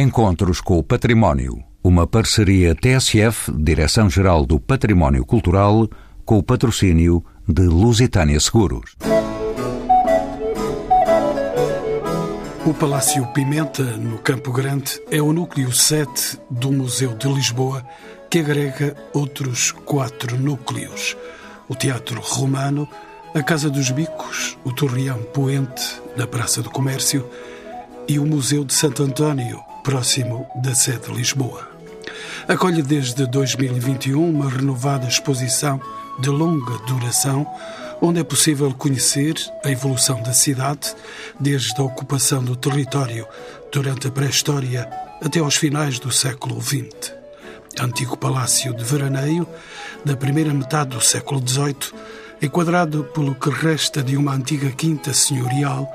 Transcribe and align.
Encontros 0.00 0.62
com 0.62 0.78
o 0.78 0.82
Património. 0.82 1.62
Uma 1.84 2.06
parceria 2.06 2.74
TSF, 2.74 3.52
Direção-Geral 3.52 4.46
do 4.46 4.58
Património 4.58 5.26
Cultural, 5.26 5.86
com 6.24 6.38
o 6.38 6.42
patrocínio 6.42 7.22
de 7.46 7.64
Lusitânia 7.64 8.40
Seguros. 8.40 8.96
O 12.64 12.72
Palácio 12.72 13.26
Pimenta, 13.34 13.82
no 13.82 14.16
Campo 14.16 14.50
Grande, 14.52 14.98
é 15.10 15.20
o 15.20 15.34
núcleo 15.34 15.70
7 15.70 16.40
do 16.50 16.72
Museu 16.72 17.14
de 17.14 17.28
Lisboa, 17.28 17.86
que 18.30 18.38
agrega 18.38 18.96
outros 19.12 19.70
quatro 19.70 20.38
núcleos: 20.38 21.14
o 21.68 21.74
Teatro 21.74 22.22
Romano, 22.22 22.88
a 23.34 23.42
Casa 23.42 23.68
dos 23.68 23.90
Bicos, 23.90 24.56
o 24.64 24.72
Torreão 24.72 25.22
Poente, 25.24 26.00
na 26.16 26.26
Praça 26.26 26.62
do 26.62 26.70
Comércio, 26.70 27.28
e 28.08 28.18
o 28.18 28.24
Museu 28.24 28.64
de 28.64 28.72
Santo 28.72 29.02
António, 29.02 29.60
próximo 29.82 30.46
da 30.56 30.74
sede 30.74 31.06
de 31.06 31.12
Lisboa. 31.12 31.68
Acolhe 32.48 32.82
desde 32.82 33.26
2021 33.26 34.28
uma 34.28 34.48
renovada 34.50 35.06
exposição 35.06 35.80
de 36.18 36.28
longa 36.28 36.78
duração, 36.86 37.46
onde 38.00 38.20
é 38.20 38.24
possível 38.24 38.72
conhecer 38.74 39.34
a 39.64 39.70
evolução 39.70 40.22
da 40.22 40.32
cidade, 40.32 40.94
desde 41.38 41.80
a 41.80 41.84
ocupação 41.84 42.42
do 42.42 42.56
território 42.56 43.26
durante 43.72 44.08
a 44.08 44.10
pré-história 44.10 44.88
até 45.22 45.38
aos 45.38 45.56
finais 45.56 45.98
do 45.98 46.10
século 46.10 46.60
XX. 46.60 47.14
Antigo 47.78 48.16
palácio 48.16 48.74
de 48.74 48.82
veraneio, 48.82 49.46
da 50.04 50.16
primeira 50.16 50.52
metade 50.52 50.90
do 50.90 51.00
século 51.00 51.46
XVIII, 51.46 51.92
enquadrado 52.42 53.04
pelo 53.14 53.34
que 53.34 53.50
resta 53.50 54.02
de 54.02 54.16
uma 54.16 54.32
antiga 54.34 54.70
quinta 54.70 55.12
senhorial, 55.12 55.90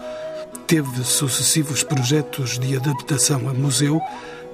teve 0.68 1.04
sucessivos 1.04 1.84
projetos 1.84 2.58
de 2.58 2.76
adaptação 2.76 3.48
a 3.50 3.54
museu 3.54 4.02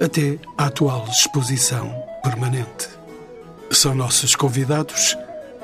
até 0.04 0.38
a 0.58 0.66
atual 0.66 1.08
exposição 1.08 1.92
permanente. 2.24 2.90
São 3.72 3.96
nossos 3.96 4.36
convidados 4.36 5.18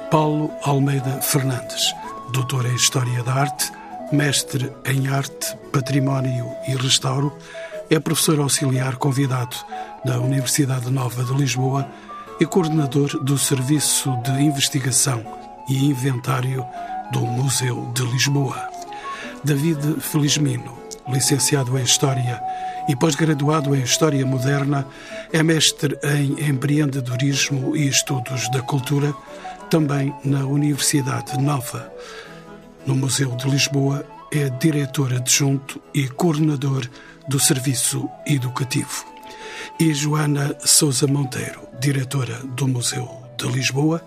Paulo 0.09 0.52
Almeida 0.64 1.22
Fernandes, 1.22 1.94
doutor 2.31 2.66
em 2.66 2.76
História 2.76 3.23
da 3.23 3.34
Arte, 3.34 3.72
mestre 4.12 4.72
em 4.86 5.08
Arte, 5.08 5.58
Património 5.72 6.50
e 6.67 6.76
Restauro, 6.76 7.36
é 7.89 8.00
professor 8.00 8.39
auxiliar 8.39 8.95
convidado 8.95 9.56
da 10.06 10.20
Universidade 10.20 10.89
Nova 10.89 11.23
de 11.23 11.34
Lisboa 11.34 11.86
e 12.39 12.45
coordenador 12.45 13.09
do 13.23 13.38
Serviço 13.38 14.16
de 14.23 14.32
Investigação 14.42 15.23
e 15.67 15.86
Inventário 15.86 16.66
do 17.11 17.20
Museu 17.22 17.92
de 17.94 18.04
Lisboa. 18.04 18.77
David 19.43 20.02
Felizmino, 20.02 20.77
licenciado 21.07 21.77
em 21.77 21.83
História 21.83 22.41
e 22.88 22.95
pós-graduado 22.95 23.75
em 23.75 23.81
História 23.81 24.25
Moderna, 24.25 24.85
é 25.31 25.43
mestre 25.43 25.97
em 26.03 26.49
Empreendedorismo 26.49 27.75
e 27.75 27.88
Estudos 27.88 28.49
da 28.52 28.61
Cultura 28.61 29.13
também 29.69 30.13
na 30.23 30.45
Universidade 30.45 31.38
Nova. 31.38 31.91
No 32.85 32.95
Museu 32.95 33.35
de 33.35 33.49
Lisboa, 33.49 34.05
é 34.31 34.49
diretor 34.49 35.13
adjunto 35.13 35.81
e 35.93 36.08
coordenador 36.08 36.88
do 37.27 37.39
Serviço 37.39 38.09
Educativo. 38.25 39.05
E 39.80 39.93
Joana 39.93 40.55
Souza 40.65 41.08
Monteiro, 41.08 41.61
diretora 41.80 42.39
do 42.55 42.67
Museu 42.67 43.09
de 43.38 43.47
Lisboa, 43.47 44.02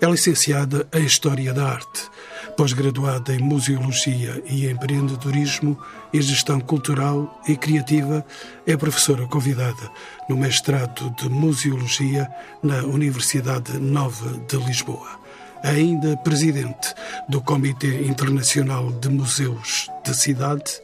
é 0.00 0.06
licenciada 0.06 0.86
em 0.92 1.04
História 1.04 1.54
da 1.54 1.64
Arte, 1.64 2.10
pós-graduada 2.56 3.34
em 3.34 3.38
Museologia 3.38 4.42
e 4.46 4.68
Empreendedorismo 4.68 5.78
e 6.12 6.20
Gestão 6.20 6.60
Cultural 6.60 7.40
e 7.48 7.56
Criativa, 7.56 8.24
é 8.66 8.76
professora 8.76 9.26
convidada 9.26 9.90
no 10.28 10.36
mestrado 10.36 11.10
de 11.16 11.28
Museologia 11.28 12.30
na 12.62 12.82
Universidade 12.84 13.78
Nova 13.78 14.30
de 14.48 14.56
Lisboa. 14.56 15.20
Ainda 15.62 16.16
presidente 16.18 16.94
do 17.28 17.40
Comitê 17.40 18.04
Internacional 18.04 18.92
de 18.92 19.08
Museus 19.08 19.88
da 20.04 20.12
Cidade, 20.12 20.80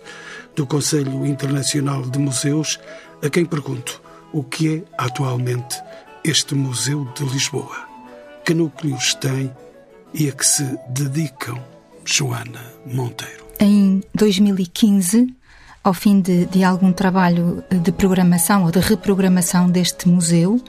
do 0.54 0.66
Conselho 0.66 1.26
Internacional 1.26 2.02
de 2.02 2.18
Museus, 2.18 2.78
a 3.22 3.28
quem 3.28 3.44
pergunto 3.44 4.00
o 4.32 4.42
que 4.42 4.76
é 4.76 4.82
atualmente 4.96 5.76
este 6.24 6.54
Museu 6.54 7.04
de 7.16 7.24
Lisboa 7.24 7.88
que 8.48 8.54
núcleos 8.54 9.12
tem 9.16 9.54
e 10.14 10.28
a 10.28 10.32
que 10.32 10.46
se 10.46 10.64
dedicam 10.90 11.58
Joana 12.04 12.60
Monteiro? 12.86 13.46
Em 13.60 14.02
2015, 14.14 15.34
ao 15.82 15.94
fim 15.94 16.20
de, 16.20 16.46
de 16.46 16.64
algum 16.64 16.92
trabalho 16.92 17.62
de 17.70 17.92
programação 17.92 18.64
ou 18.64 18.70
de 18.70 18.80
reprogramação 18.80 19.70
deste 19.70 20.08
museu, 20.08 20.62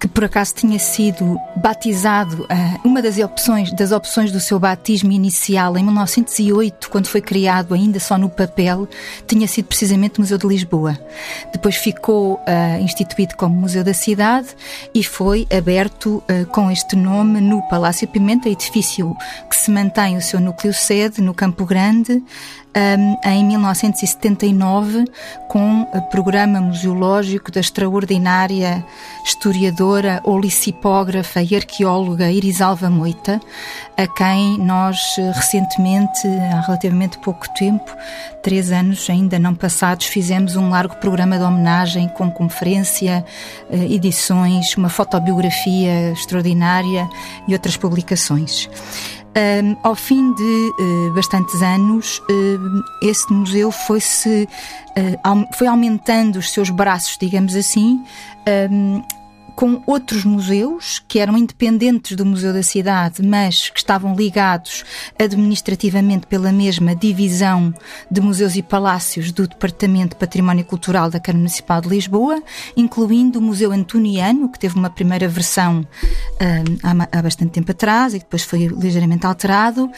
que 0.00 0.08
por 0.08 0.24
acaso 0.24 0.54
tinha 0.54 0.78
sido 0.78 1.38
batizado, 1.54 2.44
uh, 2.44 2.88
uma 2.88 3.02
das 3.02 3.18
opções, 3.18 3.70
das 3.74 3.92
opções 3.92 4.32
do 4.32 4.40
seu 4.40 4.58
batismo 4.58 5.12
inicial 5.12 5.76
em 5.76 5.84
1908, 5.84 6.88
quando 6.88 7.06
foi 7.06 7.20
criado 7.20 7.74
ainda 7.74 8.00
só 8.00 8.16
no 8.16 8.30
papel, 8.30 8.88
tinha 9.26 9.46
sido 9.46 9.66
precisamente 9.66 10.18
o 10.18 10.22
Museu 10.22 10.38
de 10.38 10.46
Lisboa. 10.46 10.98
Depois 11.52 11.76
ficou 11.76 12.36
uh, 12.36 12.82
instituído 12.82 13.36
como 13.36 13.54
Museu 13.54 13.84
da 13.84 13.92
Cidade 13.92 14.48
e 14.94 15.04
foi 15.04 15.46
aberto 15.54 16.22
uh, 16.30 16.46
com 16.46 16.70
este 16.70 16.96
nome 16.96 17.38
no 17.38 17.60
Palácio 17.68 18.08
Pimenta, 18.08 18.48
edifício 18.48 19.14
que 19.50 19.56
se 19.56 19.70
mantém 19.70 20.16
o 20.16 20.22
seu 20.22 20.40
núcleo 20.40 20.72
sede 20.72 21.20
no 21.20 21.34
Campo 21.34 21.66
Grande, 21.66 22.22
um, 22.76 23.28
em 23.28 23.44
1979 23.44 25.04
com 25.48 25.82
o 25.92 26.02
programa 26.02 26.60
museológico 26.60 27.50
da 27.50 27.60
extraordinária 27.60 28.84
historiadora, 29.24 30.20
olicipógrafa 30.24 31.42
e 31.42 31.56
arqueóloga 31.56 32.30
Irisalva 32.30 32.88
Moita, 32.88 33.40
a 33.96 34.06
quem 34.06 34.58
nós 34.58 34.98
eh, 35.18 35.32
recentemente, 35.34 36.26
há 36.52 36.60
relativamente 36.60 37.18
pouco 37.18 37.52
tempo, 37.54 37.90
três 38.42 38.70
anos 38.70 39.10
ainda 39.10 39.38
não 39.38 39.54
passados, 39.54 40.06
fizemos 40.06 40.56
um 40.56 40.70
largo 40.70 40.96
programa 40.96 41.36
de 41.36 41.44
homenagem 41.44 42.08
com 42.08 42.30
conferência, 42.30 43.24
eh, 43.70 43.76
edições, 43.86 44.76
uma 44.76 44.88
fotobiografia 44.88 46.12
extraordinária 46.12 47.08
e 47.48 47.52
outras 47.52 47.76
publicações. 47.76 48.70
Um, 49.36 49.76
ao 49.84 49.94
fim 49.94 50.34
de 50.34 50.72
uh, 50.80 51.14
bastantes 51.14 51.62
anos, 51.62 52.18
uh, 52.18 53.06
esse 53.06 53.32
museu 53.32 53.70
foi-se 53.70 54.48
uh, 54.98 55.46
foi 55.56 55.68
aumentando 55.68 56.40
os 56.40 56.50
seus 56.50 56.68
braços, 56.68 57.16
digamos 57.16 57.54
assim, 57.54 58.02
um, 58.72 59.02
com 59.60 59.82
outros 59.86 60.24
museus 60.24 61.02
que 61.06 61.18
eram 61.18 61.36
independentes 61.36 62.16
do 62.16 62.24
Museu 62.24 62.50
da 62.50 62.62
Cidade, 62.62 63.22
mas 63.22 63.68
que 63.68 63.78
estavam 63.78 64.16
ligados 64.16 64.86
administrativamente 65.18 66.26
pela 66.26 66.50
mesma 66.50 66.96
divisão 66.96 67.74
de 68.10 68.22
museus 68.22 68.56
e 68.56 68.62
palácios 68.62 69.30
do 69.30 69.46
Departamento 69.46 70.14
de 70.14 70.16
Património 70.16 70.64
Cultural 70.64 71.10
da 71.10 71.20
Câmara 71.20 71.40
Municipal 71.40 71.82
de 71.82 71.90
Lisboa, 71.90 72.42
incluindo 72.74 73.38
o 73.38 73.42
Museu 73.42 73.70
Antoniano, 73.70 74.48
que 74.48 74.58
teve 74.58 74.76
uma 74.76 74.88
primeira 74.88 75.28
versão 75.28 75.86
um, 76.40 77.06
há, 77.12 77.20
bastante 77.20 77.50
tempo 77.50 77.70
atrás 77.70 78.14
e 78.14 78.18
que 78.18 78.24
depois 78.24 78.42
foi 78.42 78.66
ligeiramente 78.66 79.26
alterado, 79.26 79.90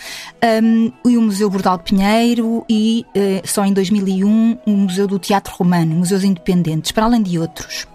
um, 0.61 0.93
e 1.09 1.17
o 1.17 1.23
Museu 1.23 1.49
Bordal 1.49 1.79
Pinheiro 1.79 2.65
e 2.69 3.06
uh, 3.15 3.47
só 3.47 3.65
em 3.65 3.73
2001 3.73 4.59
o 4.67 4.71
Museu 4.73 5.06
do 5.06 5.21
Teatro 5.21 5.55
Romano, 5.55 5.94
museus 5.94 6.25
independentes, 6.25 6.91
para 6.91 7.05
além 7.05 7.23
de 7.23 7.39
outros. 7.39 7.87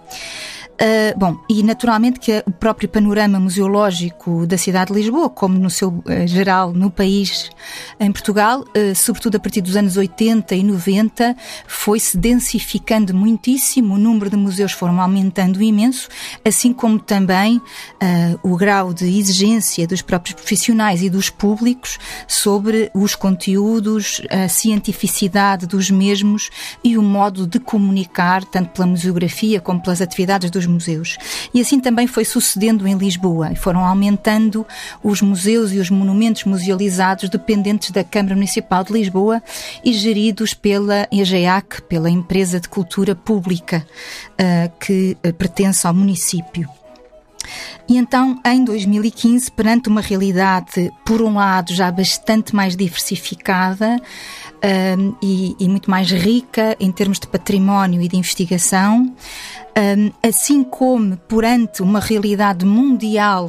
Uh, 0.80 1.18
bom, 1.18 1.36
e 1.50 1.60
naturalmente 1.64 2.20
que 2.20 2.40
o 2.46 2.52
próprio 2.52 2.88
panorama 2.88 3.40
museológico 3.40 4.46
da 4.46 4.56
cidade 4.56 4.92
de 4.92 4.98
Lisboa, 5.00 5.28
como 5.28 5.58
no 5.58 5.68
seu 5.68 5.88
uh, 5.88 6.04
geral 6.24 6.72
no 6.72 6.88
país, 6.88 7.50
em 7.98 8.12
Portugal, 8.12 8.60
uh, 8.60 8.94
sobretudo 8.94 9.38
a 9.38 9.40
partir 9.40 9.60
dos 9.60 9.74
anos 9.74 9.96
80 9.96 10.54
e 10.54 10.62
90, 10.62 11.36
foi-se 11.66 12.16
densificando 12.16 13.12
muitíssimo, 13.12 13.94
o 13.94 13.98
número 13.98 14.30
de 14.30 14.36
museus 14.36 14.70
foram 14.70 15.00
aumentando 15.00 15.60
imenso, 15.60 16.08
assim 16.44 16.72
como 16.72 17.00
também 17.00 17.60
o 18.42 18.56
grau 18.56 18.92
de 18.92 19.06
exigência 19.18 19.86
dos 19.86 20.02
próprios 20.02 20.34
profissionais 20.34 21.02
e 21.02 21.10
dos 21.10 21.30
públicos 21.30 21.98
sobre 22.26 22.90
os 22.94 23.14
conteúdos, 23.14 24.22
a 24.30 24.48
cientificidade 24.48 25.66
dos 25.66 25.90
mesmos 25.90 26.50
e 26.84 26.96
o 26.96 27.02
modo 27.02 27.46
de 27.46 27.58
comunicar, 27.58 28.44
tanto 28.44 28.70
pela 28.70 28.86
museografia 28.86 29.60
como 29.60 29.82
pelas 29.82 30.00
atividades 30.00 30.50
dos 30.50 30.67
museus. 30.68 31.16
E 31.52 31.60
assim 31.60 31.80
também 31.80 32.06
foi 32.06 32.24
sucedendo 32.24 32.86
em 32.86 32.96
Lisboa. 32.96 33.54
Foram 33.56 33.84
aumentando 33.84 34.66
os 35.02 35.20
museus 35.20 35.72
e 35.72 35.78
os 35.78 35.90
monumentos 35.90 36.44
musealizados 36.44 37.28
dependentes 37.28 37.90
da 37.90 38.04
Câmara 38.04 38.34
Municipal 38.34 38.84
de 38.84 38.92
Lisboa 38.92 39.42
e 39.84 39.92
geridos 39.92 40.54
pela 40.54 41.08
EGEAC, 41.10 41.82
pela 41.82 42.10
Empresa 42.10 42.60
de 42.60 42.68
Cultura 42.68 43.14
Pública, 43.14 43.86
uh, 44.32 44.70
que 44.78 45.16
uh, 45.26 45.32
pertence 45.32 45.86
ao 45.86 45.94
município. 45.94 46.68
E 47.88 47.96
então, 47.96 48.38
em 48.44 48.64
2015, 48.64 49.50
perante 49.52 49.88
uma 49.88 50.02
realidade, 50.02 50.92
por 51.06 51.22
um 51.22 51.34
lado, 51.34 51.74
já 51.74 51.90
bastante 51.90 52.54
mais 52.54 52.76
diversificada, 52.76 53.96
um, 54.98 55.14
e, 55.22 55.56
e, 55.58 55.68
muito 55.68 55.90
mais 55.90 56.10
rica 56.10 56.76
em 56.80 56.90
termos 56.90 57.20
de 57.20 57.28
património 57.28 58.02
e 58.02 58.08
de 58.08 58.16
investigação, 58.16 59.14
assim 60.22 60.64
como 60.64 61.16
perante 61.16 61.82
uma 61.82 62.00
realidade 62.00 62.64
mundial 62.64 63.48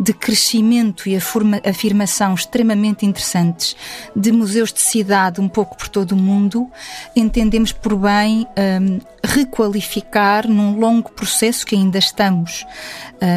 de 0.00 0.12
crescimento 0.12 1.08
e 1.08 1.16
afirmação 1.64 2.34
extremamente 2.34 3.04
interessantes 3.04 3.76
de 4.14 4.32
museus 4.32 4.72
de 4.72 4.80
cidade 4.80 5.40
um 5.40 5.48
pouco 5.48 5.76
por 5.76 5.88
todo 5.88 6.12
o 6.12 6.16
mundo, 6.16 6.70
entendemos 7.14 7.72
por 7.72 7.96
bem 7.96 8.46
um, 8.56 9.00
requalificar 9.26 10.48
num 10.48 10.78
longo 10.78 11.10
processo 11.10 11.66
que 11.66 11.74
ainda 11.74 11.98
estamos 11.98 12.64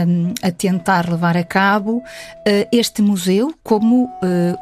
um, 0.08 0.34
a 0.42 0.52
tentar 0.52 1.10
levar 1.10 1.36
a 1.36 1.44
cabo 1.44 1.98
uh, 1.98 2.04
este 2.72 3.02
museu 3.02 3.54
como 3.64 4.06
uh, 4.06 4.10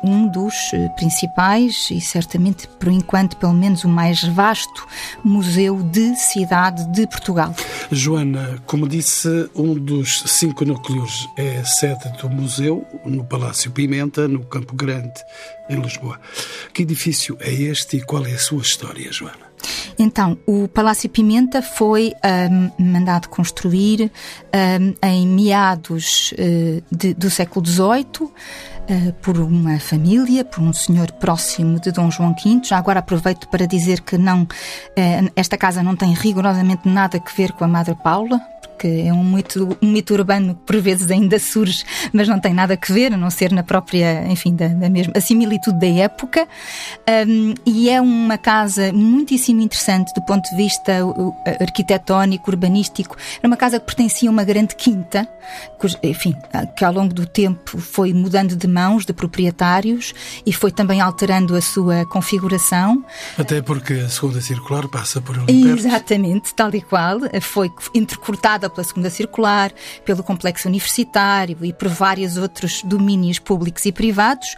um 0.03 0.27
dos 0.27 0.71
uh, 0.73 0.89
principais 0.95 1.89
e 1.91 1.99
certamente 1.99 2.67
por 2.67 2.89
enquanto 2.89 3.37
pelo 3.37 3.53
menos 3.53 3.83
o 3.83 3.89
mais 3.89 4.23
vasto 4.23 4.87
museu 5.23 5.83
de 5.83 6.15
cidade 6.15 6.87
de 6.91 7.05
Portugal. 7.07 7.53
Joana, 7.91 8.61
como 8.65 8.87
disse, 8.87 9.49
um 9.55 9.73
dos 9.73 10.23
cinco 10.27 10.65
núcleos 10.65 11.27
é 11.37 11.63
sede 11.63 12.09
do 12.21 12.29
museu 12.29 12.85
no 13.05 13.23
Palácio 13.23 13.71
Pimenta, 13.71 14.27
no 14.27 14.43
Campo 14.45 14.75
Grande, 14.75 15.13
em 15.69 15.79
Lisboa. 15.79 16.19
Que 16.73 16.83
edifício 16.83 17.37
é 17.39 17.51
este 17.51 17.97
e 17.97 18.01
qual 18.01 18.25
é 18.25 18.33
a 18.33 18.39
sua 18.39 18.61
história, 18.61 19.11
Joana? 19.11 19.47
Então, 19.97 20.37
o 20.45 20.67
Palácio 20.67 21.09
Pimenta 21.09 21.61
foi 21.61 22.13
um, 22.79 22.91
mandado 22.91 23.29
construir 23.29 24.11
um, 24.53 25.07
em 25.07 25.27
meados 25.27 26.33
uh, 26.33 26.83
de, 26.91 27.13
do 27.13 27.29
século 27.29 27.65
XVIII. 27.65 28.29
Uh, 28.89 29.11
por 29.21 29.37
uma 29.37 29.77
família, 29.81 30.45
por 30.45 30.61
um 30.61 30.71
senhor 30.71 31.11
próximo 31.11 31.77
de 31.77 31.91
Dom 31.91 32.09
João 32.09 32.33
V. 32.33 32.61
Já 32.63 32.77
agora 32.77 32.99
aproveito 32.99 33.49
para 33.49 33.67
dizer 33.67 33.99
que 33.99 34.17
não, 34.17 34.43
uh, 34.43 35.31
esta 35.35 35.57
casa 35.57 35.83
não 35.83 35.93
tem 35.93 36.13
rigorosamente 36.13 36.87
nada 36.87 37.17
a 37.17 37.35
ver 37.35 37.51
com 37.51 37.65
a 37.65 37.67
Madre 37.67 37.95
Paula, 37.95 38.39
que 38.77 39.07
é 39.07 39.13
um 39.13 39.23
mito, 39.23 39.77
um 39.81 39.91
mito 39.91 40.13
urbano 40.13 40.55
que 40.55 40.61
por 40.61 40.81
vezes 40.81 41.09
ainda 41.09 41.39
surge, 41.39 41.83
mas 42.13 42.27
não 42.27 42.39
tem 42.39 42.53
nada 42.53 42.75
a 42.81 42.93
ver, 42.93 43.13
a 43.13 43.17
não 43.17 43.29
ser 43.29 43.51
na 43.51 43.63
própria, 43.63 44.25
enfim, 44.27 44.55
da, 44.55 44.67
da 44.67 44.89
mesma, 44.89 45.13
a 45.15 45.21
similitude 45.21 45.79
da 45.79 45.87
época. 45.87 46.47
Um, 47.27 47.53
e 47.65 47.89
é 47.89 47.99
uma 48.01 48.37
casa 48.37 48.91
muitíssimo 48.93 49.61
interessante 49.61 50.13
do 50.13 50.21
ponto 50.21 50.49
de 50.49 50.55
vista 50.55 50.93
arquitetónico, 51.59 52.49
urbanístico. 52.49 53.15
Era 53.39 53.47
uma 53.47 53.57
casa 53.57 53.79
que 53.79 53.85
pertencia 53.85 54.29
a 54.29 54.31
uma 54.31 54.43
grande 54.43 54.75
quinta, 54.75 55.27
que, 55.79 56.07
enfim, 56.07 56.35
que 56.75 56.85
ao 56.85 56.93
longo 56.93 57.13
do 57.13 57.25
tempo 57.25 57.79
foi 57.79 58.13
mudando 58.13 58.55
de 58.55 58.67
mãos, 58.67 59.05
de 59.05 59.13
proprietários, 59.13 60.13
e 60.45 60.53
foi 60.53 60.71
também 60.71 61.01
alterando 61.01 61.55
a 61.55 61.61
sua 61.61 62.05
configuração. 62.05 63.03
Até 63.37 63.61
porque 63.61 63.93
a 63.93 64.09
segunda 64.09 64.41
circular 64.41 64.87
passa 64.87 65.21
por 65.21 65.37
ali 65.39 65.67
Exatamente, 65.69 66.53
tal 66.53 66.73
e 66.73 66.81
qual. 66.81 67.19
Foi 67.41 67.71
intercortada 67.93 68.66
pela 68.69 68.83
Segunda 68.83 69.09
Circular, 69.09 69.71
pelo 70.05 70.23
Complexo 70.23 70.67
Universitário 70.67 71.57
e 71.63 71.73
por 71.73 71.87
vários 71.87 72.37
outros 72.37 72.81
domínios 72.83 73.39
públicos 73.39 73.85
e 73.85 73.91
privados, 73.91 74.55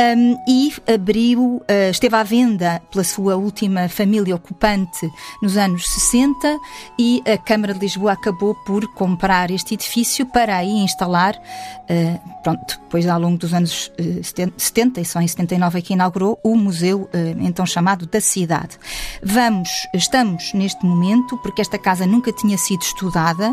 um, 0.00 0.36
e 0.48 0.72
abriu, 0.92 1.56
uh, 1.56 1.90
esteve 1.90 2.16
à 2.16 2.22
venda 2.22 2.82
pela 2.90 3.04
sua 3.04 3.36
última 3.36 3.88
família 3.88 4.34
ocupante 4.34 5.08
nos 5.42 5.56
anos 5.56 5.86
60 5.86 6.58
e 6.98 7.22
a 7.26 7.38
Câmara 7.38 7.74
de 7.74 7.80
Lisboa 7.80 8.12
acabou 8.12 8.54
por 8.54 8.86
comprar 8.94 9.50
este 9.50 9.74
edifício 9.74 10.26
para 10.26 10.56
aí 10.56 10.70
instalar, 10.70 11.34
uh, 11.36 12.42
pronto, 12.42 12.78
depois 12.82 13.06
ao 13.06 13.20
longo 13.20 13.38
dos 13.38 13.52
anos 13.52 13.90
uh, 14.00 14.52
70, 14.56 15.00
e 15.00 15.04
só 15.04 15.20
em 15.20 15.28
79 15.28 15.78
é 15.78 15.82
que 15.82 15.92
inaugurou 15.92 16.38
o 16.42 16.56
museu 16.56 17.08
então 17.40 17.66
chamado 17.66 18.06
da 18.06 18.20
cidade. 18.20 18.78
Vamos, 19.22 19.68
estamos 19.94 20.52
neste 20.52 20.84
momento, 20.84 21.36
porque 21.38 21.60
esta 21.60 21.78
casa 21.78 22.06
nunca 22.06 22.32
tinha 22.32 22.56
sido 22.56 22.82
estudada, 22.82 23.45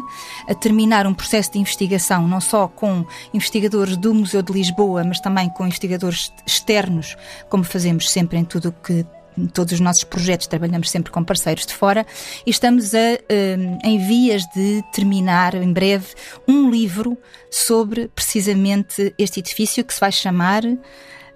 a 0.48 0.54
terminar 0.54 1.06
um 1.08 1.14
processo 1.14 1.52
de 1.54 1.60
investigação, 1.60 2.28
não 2.28 2.40
só 2.40 2.68
com 2.68 3.06
investigadores 3.34 3.98
do 3.98 4.14
Museu 4.14 4.42
de 4.42 4.54
Lisboa, 4.54 5.04
mas 5.04 5.20
também 5.20 5.50
com 5.50 5.66
investigadores 5.66 6.32
externos, 6.46 7.16
como 7.50 7.64
fazemos 7.64 8.10
sempre 8.10 8.38
em 8.38 8.46
tudo 8.46 8.72
que 8.72 9.06
em 9.38 9.48
todos 9.48 9.74
os 9.74 9.80
nossos 9.80 10.04
projetos 10.04 10.48
trabalhamos 10.48 10.90
sempre 10.90 11.12
com 11.12 11.24
parceiros 11.24 11.66
de 11.66 11.74
fora 11.74 12.06
e 12.46 12.52
estamos 12.52 12.94
a, 12.94 12.98
um, 13.00 13.80
em 13.84 13.98
vias 13.98 14.44
de 14.56 14.84
terminar 14.94 15.56
em 15.56 15.74
breve 15.74 16.08
um 16.48 16.70
livro 16.70 17.18
sobre 17.50 18.08
precisamente 18.10 19.14
este 19.18 19.40
edifício 19.40 19.84
que 19.84 19.94
se 19.94 20.00
vai 20.00 20.12
chamar 20.12 20.64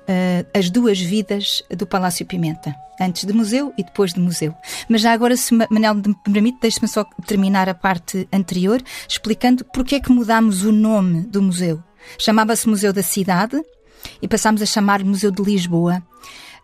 uh, 0.08 0.58
As 0.58 0.70
Duas 0.70 1.00
Vidas 1.00 1.64
do 1.70 1.86
Palácio 1.86 2.26
Pimenta. 2.26 2.76
Antes 3.00 3.26
de 3.26 3.34
museu 3.34 3.74
e 3.78 3.84
depois 3.84 4.12
de 4.12 4.20
museu. 4.20 4.56
Mas 4.90 5.02
já 5.02 5.14
agora, 5.14 5.38
se 5.38 5.54
Manel 5.54 5.94
me 5.94 6.16
permite, 6.24 6.60
deixe-me 6.60 6.88
só 6.88 7.04
terminar 7.28 7.70
a 7.70 7.76
parte 7.76 8.28
anterior, 8.34 8.82
explicando 9.08 9.64
porque 9.66 9.96
é 9.96 10.00
que 10.00 10.12
mudámos 10.12 10.64
o 10.64 10.72
nome 10.72 11.22
do 11.22 11.42
museu. 11.42 11.84
Chamava-se 12.18 12.68
Museu 12.68 12.92
da 12.92 13.04
Cidade 13.04 13.62
e 14.20 14.28
passámos 14.28 14.62
a 14.62 14.66
chamar 14.66 15.04
Museu 15.04 15.30
de 15.30 15.44
Lisboa. 15.44 16.02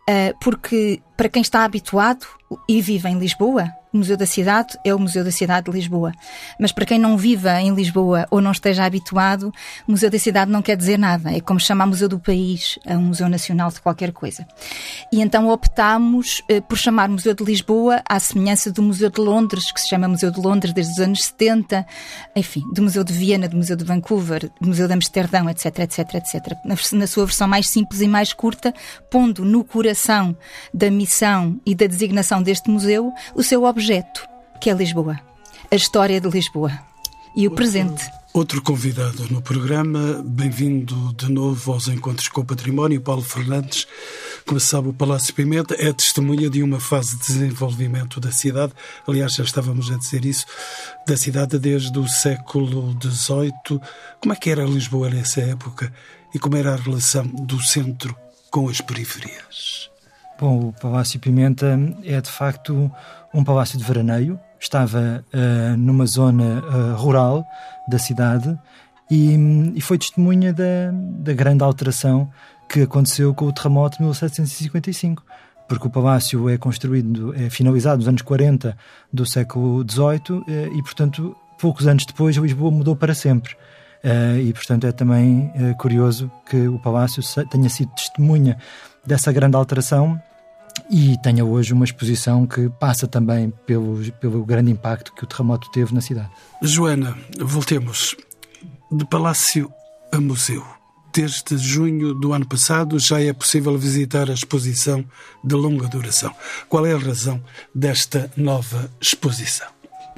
Uh, 0.10 0.36
porque, 0.42 1.02
para 1.16 1.30
quem 1.30 1.42
está 1.42 1.64
habituado 1.64 2.26
e 2.68 2.82
vive 2.82 3.08
em 3.08 3.20
Lisboa, 3.20 3.72
o 3.94 3.98
Museu 3.98 4.18
da 4.18 4.26
Cidade 4.26 4.76
é 4.84 4.94
o 4.94 4.98
Museu 4.98 5.24
da 5.24 5.32
Cidade 5.32 5.70
de 5.70 5.72
Lisboa. 5.72 6.12
Mas 6.60 6.72
para 6.72 6.86
quem 6.86 6.98
não 6.98 7.16
viva 7.16 7.62
em 7.62 7.74
Lisboa 7.76 8.26
ou 8.32 8.42
não 8.42 8.52
esteja 8.52 8.86
habituado, 8.86 9.54
Museu 9.88 10.10
da 10.10 10.18
Cidade 10.18 10.50
não 10.50 10.64
quer 10.64 10.76
dizer 10.76 10.98
nada. 10.98 11.32
É 11.32 11.40
como 11.40 11.60
chamar 11.60 11.86
Museu 11.86 12.10
do 12.10 12.20
País 12.20 12.80
a 12.88 12.94
um 12.94 13.04
Museu 13.04 13.30
Nacional 13.30 13.70
de 13.70 13.80
qualquer 13.80 14.12
coisa. 14.12 14.48
E 15.12 15.22
então 15.22 15.48
optámos 15.48 16.42
eh, 16.50 16.60
por 16.60 16.76
chamar 16.76 17.08
Museu 17.08 17.36
de 17.36 17.44
Lisboa 17.44 18.02
à 18.10 18.20
semelhança 18.20 18.72
do 18.72 18.82
Museu 18.82 19.12
de 19.12 19.22
Londres, 19.22 19.72
que 19.72 19.80
se 19.80 19.90
chama 19.90 20.08
Museu 20.08 20.32
de 20.32 20.40
Londres 20.40 20.74
desde 20.74 20.94
os 20.94 21.00
anos 21.00 21.24
70, 21.26 21.86
enfim, 22.36 22.64
do 22.74 22.82
Museu 22.82 23.04
de 23.04 23.14
Viena, 23.14 23.48
do 23.48 23.58
Museu 23.58 23.76
de 23.76 23.84
Vancouver, 23.84 24.50
do 24.60 24.70
Museu 24.70 24.88
de 24.88 24.94
Amsterdão, 24.94 25.48
etc, 25.48 25.80
etc, 25.80 26.16
etc. 26.16 26.58
Na, 26.66 26.76
na 26.94 27.08
sua 27.08 27.26
versão 27.26 27.48
mais 27.48 27.70
simples 27.70 28.02
e 28.02 28.08
mais 28.08 28.34
curta, 28.34 28.74
pondo 29.12 29.46
no 29.46 29.64
coração 29.64 30.36
da 30.74 30.90
missão 30.90 31.62
e 31.64 31.76
da 31.76 31.86
designação 31.86 32.42
deste 32.42 32.72
museu 32.72 33.14
o 33.36 33.44
seu 33.44 33.64
objetivo 33.64 33.83
projeto, 33.84 34.26
que 34.62 34.70
é 34.70 34.74
Lisboa, 34.74 35.20
a 35.70 35.76
história 35.76 36.22
de 36.22 36.30
Lisboa 36.30 36.72
e 37.36 37.46
o 37.46 37.52
outro, 37.52 37.56
presente. 37.58 38.10
Outro 38.34 38.62
convidado 38.62 39.28
no 39.30 39.42
programa, 39.42 40.24
bem-vindo 40.26 41.14
de 41.18 41.30
novo 41.30 41.74
aos 41.74 41.90
Encontros 41.90 42.30
com 42.30 42.40
o 42.40 42.46
Património, 42.46 43.02
Paulo 43.02 43.22
Fernandes. 43.22 43.86
Como 44.46 44.58
sabe, 44.58 44.88
o 44.88 44.94
Palácio 44.94 45.34
Pimenta 45.34 45.76
é 45.78 45.92
testemunha 45.92 46.50
de 46.50 46.64
uma 46.64 46.80
fase 46.80 47.18
de 47.18 47.26
desenvolvimento 47.26 48.22
da 48.22 48.32
cidade. 48.32 48.72
Aliás, 49.06 49.34
já 49.34 49.44
estávamos 49.44 49.92
a 49.92 49.98
dizer 49.98 50.24
isso, 50.24 50.46
da 51.06 51.18
cidade 51.18 51.60
desde 51.60 52.00
o 52.00 52.08
século 52.08 52.98
XVIII. 53.02 53.82
Como 54.22 54.32
é 54.32 54.36
que 54.38 54.50
era 54.50 54.64
Lisboa 54.64 55.10
nessa 55.10 55.42
época 55.42 55.92
e 56.34 56.40
como 56.40 56.56
era 56.56 56.72
a 56.72 56.78
relação 56.78 57.26
do 57.26 57.62
centro 57.62 58.16
com 58.50 58.70
as 58.70 58.80
periferias? 58.80 59.93
Bom, 60.40 60.70
o 60.70 60.74
Palácio 60.74 61.20
Pimenta 61.20 61.80
é 62.04 62.20
de 62.20 62.30
facto 62.30 62.92
um 63.34 63.44
palácio 63.44 63.78
de 63.78 63.84
veraneio, 63.84 64.40
estava 64.60 65.24
uh, 65.34 65.78
numa 65.78 66.06
zona 66.06 66.64
uh, 66.64 66.96
rural 66.96 67.46
da 67.88 68.00
cidade 68.00 68.58
e, 69.12 69.36
e, 69.76 69.82
foi 69.82 69.98
testemunha 69.98 70.54
da, 70.54 70.92
da 71.20 71.34
grande 71.34 71.64
alteração 71.64 72.32
que 72.70 72.82
aconteceu 72.82 73.34
com 73.34 73.46
o 73.46 73.54
terremoto 73.54 73.98
de 73.98 74.04
1755 74.04 75.24
porque 75.68 75.88
o 75.88 75.90
palácio 75.90 76.50
é 76.50 76.58
construído, 76.58 77.34
é 77.36 77.50
finalizado 77.50 77.98
nos 77.98 78.08
anos 78.08 78.22
40 78.22 78.78
do 79.12 79.26
século 79.26 79.84
XVIII 79.90 80.44
eh, 80.48 80.70
e, 80.76 80.84
portanto, 80.84 81.36
poucos 81.60 81.88
anos 81.88 82.06
depois 82.06 82.36
Lisboa 82.36 82.70
mudou 82.70 82.96
para 82.96 83.14
sempre. 83.14 83.56
E, 84.44 84.52
portanto, 84.52 84.86
é 84.86 84.92
também 84.92 85.50
curioso 85.80 86.30
que 86.46 86.68
o 86.68 86.78
palácio 86.78 87.24
tenha 87.50 87.70
sido 87.70 87.90
testemunha 87.96 88.58
dessa 89.06 89.32
grande 89.32 89.56
alteração 89.56 90.22
e 90.90 91.18
tenha 91.22 91.46
hoje 91.46 91.74
uma 91.74 91.86
exposição 91.86 92.46
que 92.48 92.70
passa 92.70 93.08
também 93.08 93.52
pelo, 93.66 94.00
pelo 94.14 94.46
grande 94.46 94.72
impacto 94.72 95.14
que 95.14 95.24
o 95.24 95.28
terremoto 95.28 95.70
teve 95.72 95.94
na 95.94 96.02
cidade. 96.02 96.30
Joana, 96.62 97.18
voltemos 97.40 98.16
de 98.92 99.06
palácio 99.06 99.72
a 100.12 100.20
museu. 100.20 100.64
Desde 101.14 101.58
junho 101.58 102.14
do 102.16 102.34
ano 102.34 102.48
passado 102.48 102.98
já 102.98 103.22
é 103.22 103.32
possível 103.32 103.78
visitar 103.78 104.30
a 104.32 104.34
exposição 104.34 105.06
de 105.44 105.56
longa 105.56 105.88
duração. 105.88 106.34
Qual 106.68 106.86
é 106.86 106.94
a 106.94 106.98
razão 106.98 107.42
desta 107.74 108.32
nova 108.36 108.90
exposição? 109.00 109.68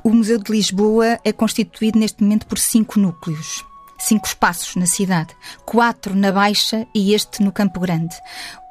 O 0.04 0.14
Museu 0.14 0.38
de 0.38 0.52
Lisboa 0.52 1.20
é 1.24 1.34
constituído 1.34 2.00
neste 2.00 2.24
momento 2.24 2.46
por 2.46 2.58
cinco 2.58 3.00
núcleos 3.00 3.66
cinco 3.98 4.28
espaços 4.28 4.76
na 4.76 4.86
cidade, 4.86 5.36
quatro 5.66 6.16
na 6.16 6.32
Baixa 6.32 6.86
e 6.94 7.14
este 7.14 7.42
no 7.44 7.52
Campo 7.52 7.80
Grande. 7.80 8.16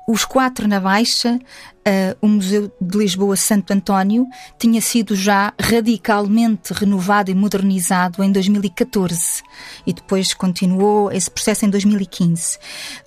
Os 0.06 0.24
quatro 0.24 0.68
na 0.68 0.80
Baixa 0.80 1.38
uh, 1.86 2.16
o 2.20 2.28
Museu 2.28 2.72
de 2.80 2.98
Lisboa 2.98 3.36
Santo 3.36 3.72
António 3.72 4.26
tinha 4.58 4.80
sido 4.80 5.14
já 5.14 5.52
radicalmente 5.60 6.72
renovado 6.72 7.30
e 7.30 7.34
modernizado 7.34 8.22
em 8.22 8.32
2014 8.32 9.42
e 9.86 9.92
depois 9.92 10.32
continuou 10.32 11.12
esse 11.12 11.30
processo 11.30 11.64
em 11.64 11.70
2015. 11.70 12.58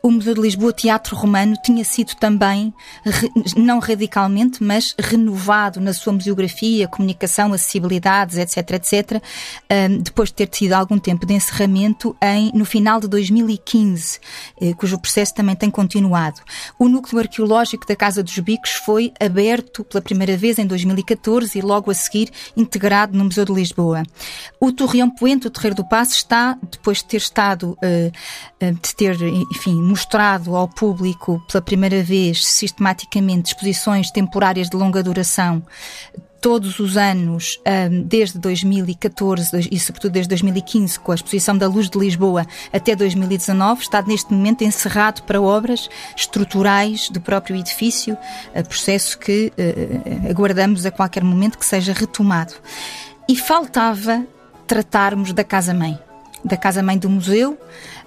O 0.01 0.11
Museu 0.11 0.33
de 0.33 0.41
Lisboa 0.41 0.71
Teatro 0.71 1.15
Romano 1.15 1.55
tinha 1.63 1.83
sido 1.83 2.15
também, 2.15 2.73
não 3.55 3.79
radicalmente, 3.79 4.63
mas 4.63 4.93
renovado 4.97 5.79
na 5.79 5.93
sua 5.93 6.13
museografia, 6.13 6.87
comunicação, 6.87 7.53
acessibilidades, 7.53 8.37
etc, 8.37 8.71
etc, 8.71 9.23
um, 9.89 9.97
depois 9.99 10.29
de 10.29 10.35
ter 10.35 10.47
tido 10.47 10.73
algum 10.73 10.99
tempo 10.99 11.25
de 11.25 11.33
encerramento 11.33 12.15
em, 12.21 12.51
no 12.53 12.65
final 12.65 12.99
de 12.99 13.07
2015, 13.07 14.19
eh, 14.61 14.73
cujo 14.73 14.99
processo 14.99 15.33
também 15.33 15.55
tem 15.55 15.69
continuado. 15.69 16.41
O 16.77 16.87
núcleo 16.87 17.19
arqueológico 17.19 17.87
da 17.87 17.95
Casa 17.95 18.23
dos 18.23 18.37
Bicos 18.39 18.66
foi 18.69 19.11
aberto 19.19 19.83
pela 19.83 20.01
primeira 20.01 20.37
vez 20.37 20.59
em 20.59 20.65
2014 20.65 21.57
e 21.57 21.61
logo 21.61 21.91
a 21.91 21.93
seguir 21.93 22.29
integrado 22.55 23.17
no 23.17 23.25
Museu 23.25 23.45
de 23.45 23.53
Lisboa. 23.53 24.03
O 24.59 24.71
Torreão 24.71 25.09
Poente, 25.09 25.47
o 25.47 25.49
Terreiro 25.49 25.75
do 25.75 25.85
Passo, 25.87 26.13
está, 26.13 26.57
depois 26.71 26.99
de 26.99 27.05
ter 27.05 27.17
estado, 27.17 27.77
uh, 27.83 28.73
de 28.81 28.95
ter, 28.95 29.17
enfim, 29.51 29.81
mostrado 29.81 30.55
ao 30.55 30.67
público 30.67 31.41
pela 31.49 31.61
primeira 31.61 32.03
vez 32.03 32.45
sistematicamente 32.45 33.49
exposições 33.49 34.11
temporárias 34.11 34.69
de 34.69 34.77
longa 34.77 35.03
duração 35.03 35.63
todos 36.41 36.79
os 36.79 36.97
anos, 36.97 37.59
desde 38.05 38.39
2014 38.39 39.69
e 39.71 39.79
sobretudo 39.79 40.11
desde 40.11 40.29
2015, 40.29 40.99
com 40.99 41.11
a 41.11 41.15
exposição 41.15 41.57
da 41.57 41.67
Luz 41.67 41.89
de 41.89 41.97
Lisboa 41.97 42.45
até 42.71 42.95
2019, 42.95 43.81
está 43.81 44.01
neste 44.01 44.33
momento 44.33 44.63
encerrado 44.63 45.23
para 45.23 45.41
obras 45.41 45.89
estruturais 46.15 47.09
do 47.09 47.19
próprio 47.19 47.55
edifício, 47.55 48.17
processo 48.67 49.17
que 49.17 49.51
eh, 49.57 50.29
aguardamos 50.29 50.85
a 50.85 50.91
qualquer 50.91 51.23
momento 51.23 51.57
que 51.57 51.65
seja 51.65 51.93
retomado. 51.93 52.53
E 53.27 53.35
faltava 53.35 54.25
tratarmos 54.65 55.33
da 55.33 55.43
Casa-Mãe, 55.43 55.97
da 56.43 56.57
Casa-Mãe 56.57 56.97
do 56.97 57.09
Museu, 57.09 57.57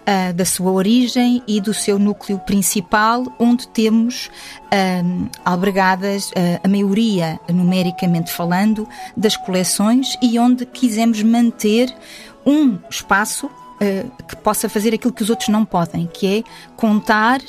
uh, 0.01 0.33
da 0.33 0.45
sua 0.45 0.71
origem 0.71 1.43
e 1.47 1.61
do 1.61 1.73
seu 1.73 1.99
núcleo 1.99 2.39
principal, 2.41 3.25
onde 3.39 3.69
temos 3.69 4.27
uh, 4.27 5.31
albergadas 5.45 6.31
uh, 6.31 6.61
a 6.63 6.69
maioria, 6.69 7.39
numericamente 7.49 8.33
falando, 8.33 8.89
das 9.17 9.37
coleções 9.37 10.17
e 10.23 10.39
onde 10.39 10.67
quisemos 10.67 11.23
manter 11.23 11.95
um 12.45 12.79
espaço 12.89 13.51
que 14.29 14.37
possa 14.37 14.69
fazer 14.69 14.93
aquilo 14.93 15.11
que 15.11 15.23
os 15.23 15.31
outros 15.31 15.49
não 15.49 15.65
podem, 15.65 16.07
que 16.07 16.41
é 16.41 16.43
contar 16.77 17.41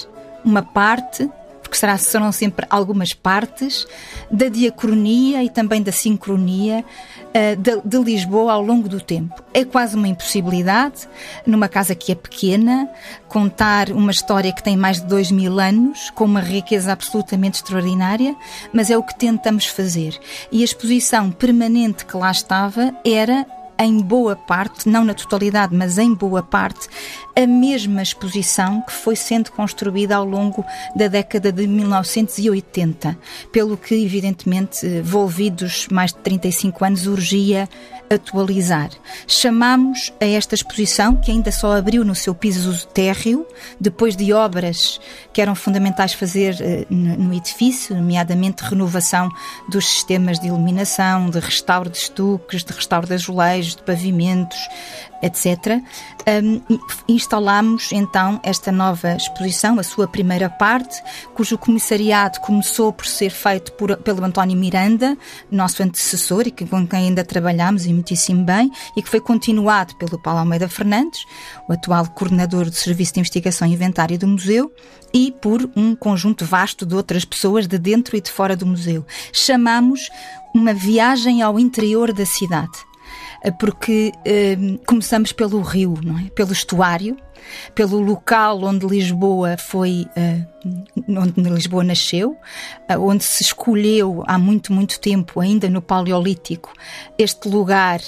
uma 0.45 0.61
parte 0.61 1.29
porque 1.71 1.97
serão 1.99 2.31
sempre 2.33 2.65
algumas 2.69 3.13
partes 3.13 3.87
da 4.29 4.49
diacronia 4.49 5.41
e 5.41 5.49
também 5.49 5.81
da 5.81 5.91
sincronia 5.91 6.83
uh, 7.29 7.55
de, 7.55 7.81
de, 7.85 7.97
Lisboa 8.03 8.51
ao 8.51 8.61
longo 8.61 8.89
do 8.89 8.99
tempo. 8.99 9.41
É 9.53 9.63
quase 9.63 9.95
uma 9.95 10.07
impossibilidade, 10.09 11.07
numa 11.45 11.69
casa 11.69 11.95
que 11.95 12.11
é 12.11 12.15
pequena, 12.15 12.89
contar 13.29 13.89
uma 13.91 14.11
história 14.11 14.51
que 14.51 14.61
tem 14.61 14.75
mais 14.75 14.99
de 14.99 15.07
dois 15.07 15.31
mil 15.31 15.61
anos, 15.61 16.09
com 16.09 16.25
uma 16.25 16.41
riqueza 16.41 16.91
absolutamente 16.91 17.61
extraordinária, 17.61 18.35
mas 18.73 18.89
é 18.89 18.97
o 18.97 19.03
que 19.03 19.17
tentamos 19.17 19.65
fazer. 19.65 20.19
E 20.51 20.61
a 20.61 20.65
exposição 20.65 21.31
permanente 21.31 22.05
que 22.05 22.17
lá 22.17 22.31
estava 22.31 22.93
era 23.05 23.45
em 23.85 23.99
boa 23.99 24.35
parte, 24.35 24.87
não 24.87 25.03
na 25.03 25.13
totalidade, 25.13 25.75
mas 25.75 25.97
em 25.97 26.13
boa 26.13 26.43
parte, 26.43 26.87
a 27.35 27.47
mesma 27.47 28.01
exposição 28.01 28.81
que 28.81 28.91
foi 28.91 29.15
sendo 29.15 29.51
construída 29.51 30.15
ao 30.15 30.25
longo 30.25 30.65
da 30.95 31.07
década 31.07 31.51
de 31.51 31.67
1980, 31.67 33.17
pelo 33.51 33.77
que, 33.77 33.95
evidentemente, 33.95 34.85
envolvidos 34.85 35.87
mais 35.89 36.13
de 36.13 36.19
35 36.19 36.85
anos, 36.85 37.07
urgia 37.07 37.67
atualizar. 38.13 38.89
Chamamos 39.25 40.11
a 40.19 40.25
esta 40.25 40.55
exposição, 40.55 41.15
que 41.15 41.31
ainda 41.31 41.51
só 41.51 41.75
abriu 41.77 42.03
no 42.03 42.13
seu 42.13 42.35
piso 42.35 42.85
térreo, 42.87 43.45
depois 43.79 44.15
de 44.15 44.33
obras 44.33 44.99
que 45.33 45.41
eram 45.41 45.55
fundamentais 45.55 46.13
fazer 46.13 46.55
uh, 46.55 46.93
no 46.93 47.33
edifício, 47.33 47.95
nomeadamente 47.95 48.63
renovação 48.63 49.29
dos 49.69 49.87
sistemas 49.87 50.39
de 50.39 50.47
iluminação, 50.47 51.29
de 51.29 51.39
restauro 51.39 51.89
de 51.89 51.97
estuques, 51.97 52.63
de 52.63 52.73
restauro 52.73 53.07
de 53.07 53.13
azulejos, 53.13 53.75
de 53.75 53.83
pavimentos, 53.83 54.59
etc. 55.21 55.81
Um, 56.43 56.61
instalámos 57.07 57.91
então 57.91 58.39
esta 58.43 58.71
nova 58.71 59.15
exposição, 59.15 59.79
a 59.79 59.83
sua 59.83 60.07
primeira 60.07 60.49
parte, 60.49 61.01
cujo 61.33 61.57
comissariado 61.57 62.39
começou 62.39 62.91
por 62.91 63.05
ser 63.05 63.29
feito 63.29 63.71
por, 63.73 63.95
pelo 63.97 64.23
António 64.23 64.57
Miranda, 64.57 65.17
nosso 65.49 65.83
antecessor 65.83 66.47
e 66.47 66.51
que, 66.51 66.65
com 66.65 66.85
quem 66.87 67.07
ainda 67.07 67.23
trabalhamos 67.23 67.85
e 67.85 67.93
muitíssimo 67.93 68.43
bem, 68.43 68.71
e 68.95 69.01
que 69.01 69.09
foi 69.09 69.19
continuado 69.19 69.95
pelo 69.95 70.21
Paulo 70.21 70.39
Almeida 70.39 70.67
Fernandes, 70.67 71.25
o 71.67 71.73
atual 71.73 72.07
coordenador 72.09 72.65
do 72.65 72.75
Serviço 72.75 73.13
de 73.13 73.19
Investigação 73.19 73.67
e 73.67 73.73
Inventário 73.73 74.17
do 74.17 74.27
Museu, 74.27 74.71
e 75.13 75.31
por 75.31 75.69
um 75.75 75.95
conjunto 75.95 76.45
vasto 76.45 76.85
de 76.85 76.95
outras 76.95 77.25
pessoas 77.25 77.67
de 77.67 77.77
dentro 77.77 78.15
e 78.15 78.21
de 78.21 78.31
fora 78.31 78.55
do 78.55 78.65
museu. 78.65 79.05
Chamamos 79.33 80.09
uma 80.53 80.73
viagem 80.73 81.41
ao 81.41 81.59
interior 81.59 82.13
da 82.13 82.25
cidade 82.25 82.90
porque 83.57 84.11
uh, 84.17 84.85
começamos 84.85 85.31
pelo 85.31 85.61
rio, 85.61 85.95
não 86.03 86.19
é? 86.19 86.29
Pelo 86.35 86.51
estuário, 86.51 87.17
pelo 87.73 87.99
local 87.99 88.63
onde 88.63 88.85
Lisboa 88.85 89.57
foi, 89.57 90.05
uh, 90.15 91.19
onde 91.19 91.41
Lisboa 91.49 91.83
nasceu, 91.83 92.37
uh, 92.89 92.99
onde 92.99 93.23
se 93.23 93.41
escolheu 93.41 94.23
há 94.27 94.37
muito, 94.37 94.71
muito 94.71 94.99
tempo, 94.99 95.39
ainda 95.39 95.69
no 95.69 95.81
Paleolítico, 95.81 96.71
este 97.17 97.47
lugar 97.47 97.99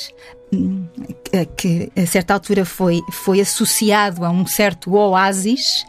que 1.57 1.91
a 1.95 2.05
certa 2.05 2.33
altura 2.33 2.65
foi, 2.65 3.01
foi 3.11 3.41
associado 3.41 4.23
a 4.23 4.29
um 4.29 4.45
certo 4.45 4.93
oásis, 4.93 5.85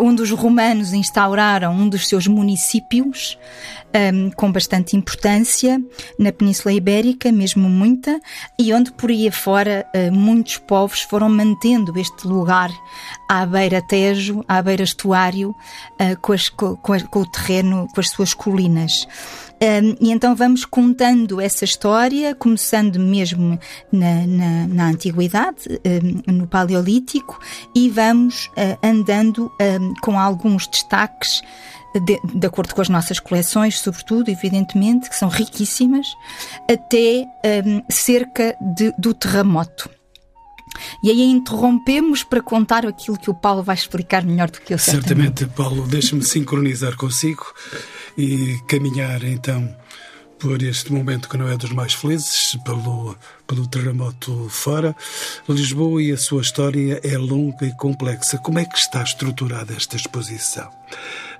onde 0.00 0.22
os 0.22 0.30
romanos 0.30 0.92
instauraram 0.92 1.72
um 1.72 1.88
dos 1.88 2.08
seus 2.08 2.26
municípios, 2.26 3.38
um, 3.94 4.30
com 4.32 4.50
bastante 4.50 4.96
importância 4.96 5.80
na 6.18 6.32
Península 6.32 6.74
Ibérica, 6.74 7.30
mesmo 7.30 7.68
muita, 7.68 8.20
e 8.58 8.72
onde 8.74 8.90
por 8.92 9.10
aí 9.10 9.28
afora 9.28 9.86
uh, 9.94 10.12
muitos 10.12 10.58
povos 10.58 11.02
foram 11.02 11.28
mantendo 11.28 11.96
este 11.98 12.26
lugar 12.26 12.70
à 13.28 13.46
beira 13.46 13.80
Tejo, 13.80 14.44
à 14.48 14.60
beira 14.60 14.82
estuário, 14.82 15.50
uh, 15.50 16.20
com, 16.20 16.32
as, 16.32 16.48
com, 16.48 16.76
com, 16.76 17.20
o 17.20 17.26
terreno, 17.26 17.86
com 17.94 18.00
as 18.00 18.10
suas 18.10 18.34
colinas. 18.34 19.06
Um, 19.62 19.96
e 20.00 20.10
então 20.10 20.34
vamos 20.34 20.64
contando 20.64 21.40
essa 21.40 21.64
história, 21.64 22.34
começando 22.34 22.98
mesmo 22.98 23.58
na, 23.90 24.26
na, 24.26 24.66
na 24.66 24.88
Antiguidade, 24.88 25.80
um, 26.28 26.32
no 26.32 26.46
Paleolítico, 26.46 27.38
e 27.74 27.88
vamos 27.88 28.46
uh, 28.48 28.78
andando 28.82 29.50
um, 29.60 29.94
com 30.00 30.18
alguns 30.18 30.66
destaques 30.66 31.40
de, 32.04 32.20
de, 32.24 32.46
acordo 32.46 32.74
com 32.74 32.80
as 32.82 32.88
nossas 32.88 33.20
coleções, 33.20 33.78
sobretudo, 33.78 34.28
evidentemente, 34.28 35.08
que 35.08 35.14
são 35.14 35.28
riquíssimas, 35.28 36.08
até 36.68 37.24
cerca 37.88 38.56
de, 38.60 38.92
do 38.98 39.14
terremoto. 39.14 39.88
E 41.02 41.10
aí 41.10 41.22
interrompemos 41.22 42.22
para 42.22 42.40
contar 42.40 42.86
aquilo 42.86 43.18
que 43.18 43.30
o 43.30 43.34
Paulo 43.34 43.62
vai 43.62 43.74
explicar 43.74 44.24
melhor 44.24 44.50
do 44.50 44.60
que 44.60 44.74
eu. 44.74 44.78
Certamente, 44.78 45.40
certamente 45.40 45.56
Paulo, 45.56 45.86
deixe-me 45.86 46.22
sincronizar 46.22 46.96
consigo 46.96 47.44
e 48.16 48.58
caminhar 48.68 49.22
então 49.24 49.74
por 50.38 50.62
este 50.62 50.92
momento 50.92 51.28
que 51.28 51.38
não 51.38 51.48
é 51.48 51.56
dos 51.56 51.70
mais 51.70 51.94
felizes, 51.94 52.56
pelo, 52.64 53.16
pelo 53.46 53.66
terremoto 53.66 54.46
fora. 54.50 54.94
Lisboa 55.48 56.02
e 56.02 56.12
a 56.12 56.18
sua 56.18 56.42
história 56.42 57.00
é 57.02 57.16
longa 57.16 57.64
e 57.64 57.74
complexa. 57.76 58.36
Como 58.38 58.58
é 58.58 58.64
que 58.64 58.76
está 58.76 59.02
estruturada 59.02 59.72
esta 59.74 59.96
exposição? 59.96 60.70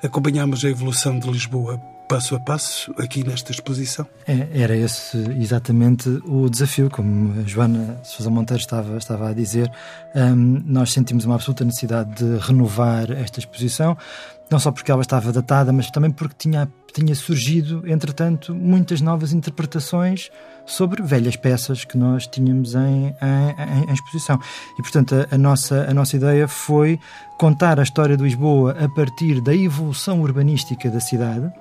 Acompanhamos 0.02 0.64
a 0.64 0.70
evolução 0.70 1.18
de 1.18 1.30
Lisboa 1.30 1.78
passo 2.08 2.34
a 2.36 2.40
passo 2.40 2.94
aqui 2.98 3.26
nesta 3.26 3.50
exposição? 3.50 4.06
É, 4.26 4.48
era 4.52 4.76
esse 4.76 5.16
exatamente 5.40 6.08
o 6.24 6.48
desafio, 6.48 6.90
como 6.90 7.40
a 7.40 7.44
Joana 7.44 8.00
Sousa 8.04 8.30
Monteiro 8.30 8.60
estava, 8.60 8.96
estava 8.96 9.30
a 9.30 9.32
dizer. 9.32 9.70
Um, 10.14 10.62
nós 10.66 10.92
sentimos 10.92 11.24
uma 11.24 11.34
absoluta 11.34 11.64
necessidade 11.64 12.14
de 12.14 12.38
renovar 12.38 13.10
esta 13.10 13.38
exposição, 13.38 13.96
não 14.54 14.61
só 14.61 14.70
porque 14.70 14.92
ela 14.92 15.02
estava 15.02 15.32
datada, 15.32 15.73
mas 15.73 15.90
também 15.90 16.12
porque 16.12 16.37
tinha, 16.38 16.73
tinha 16.94 17.12
surgido, 17.16 17.82
entretanto, 17.90 18.54
muitas 18.54 19.00
novas 19.00 19.32
interpretações 19.32 20.30
sobre 20.64 21.02
velhas 21.02 21.34
peças 21.34 21.84
que 21.84 21.99
nós 21.99 22.28
tínhamos 22.28 22.76
em, 22.76 23.06
em, 23.20 23.90
em 23.90 23.92
exposição. 23.92 24.38
E, 24.78 24.82
portanto, 24.82 25.12
a, 25.16 25.34
a, 25.34 25.37
nossa, 25.37 25.87
a 25.90 25.92
nossa 25.92 26.14
ideia 26.14 26.46
foi 26.46 27.00
contar 27.37 27.80
a 27.80 27.82
história 27.82 28.16
de 28.16 28.23
Lisboa 28.23 28.76
a 28.78 28.88
partir 28.88 29.40
da 29.40 29.52
evolução 29.52 30.23
urbanística 30.23 30.88
da 30.88 31.00
cidade, 31.00 31.52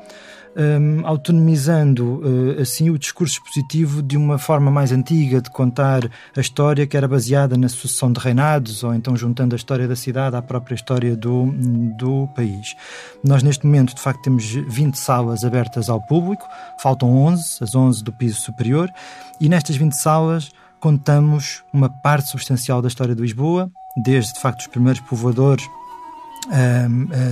um, 0.56 1.06
autonomizando 1.06 2.22
uh, 2.24 2.62
assim 2.62 2.90
o 2.90 2.98
discurso 2.98 3.36
expositivo 3.36 4.02
de 4.02 4.18
uma 4.18 4.38
forma 4.38 4.70
mais 4.70 4.92
antiga 4.92 5.42
de 5.42 5.50
contar 5.50 6.10
a 6.36 6.40
história 6.40 6.86
que 6.86 6.96
era 6.96 7.08
baseada 7.08 7.58
na 7.58 7.70
sucessão 7.70 8.12
de 8.12 8.20
reinados 8.20 8.84
ou 8.84 8.94
então 8.94 9.16
juntando 9.16 9.56
a 9.56 9.58
história 9.58 9.88
da 9.88 9.96
cidade 9.96 10.36
à 10.36 10.42
própria 10.42 10.76
história 10.76 11.16
do, 11.16 11.52
do 11.98 12.28
país. 12.36 12.76
Nós 13.24 13.44
neste 13.44 13.66
momento 13.66 13.96
de 13.96 14.02
facto 14.02 14.22
temos 14.24 14.46
20 14.46 14.96
salas 14.96 15.44
abertas 15.44 15.90
ao 15.90 16.02
público, 16.02 16.46
faltam 16.82 17.16
11, 17.26 17.44
as 17.62 17.76
11 17.76 18.04
do 18.04 18.12
piso 18.12 18.40
superior 18.42 18.92
e 19.40 19.50
nestas 19.50 19.76
20 19.76 19.94
salas 19.94 20.52
contamos 20.80 21.64
uma 21.72 21.90
parte 21.90 22.30
substancial 22.30 22.82
da 22.82 22.90
história 22.90 23.16
de 23.16 23.22
Lisboa, 23.22 23.72
desde 23.96 24.34
de 24.34 24.42
facto 24.42 24.62
os 24.62 24.68
primeiros 24.68 25.02
povoadores 25.02 25.66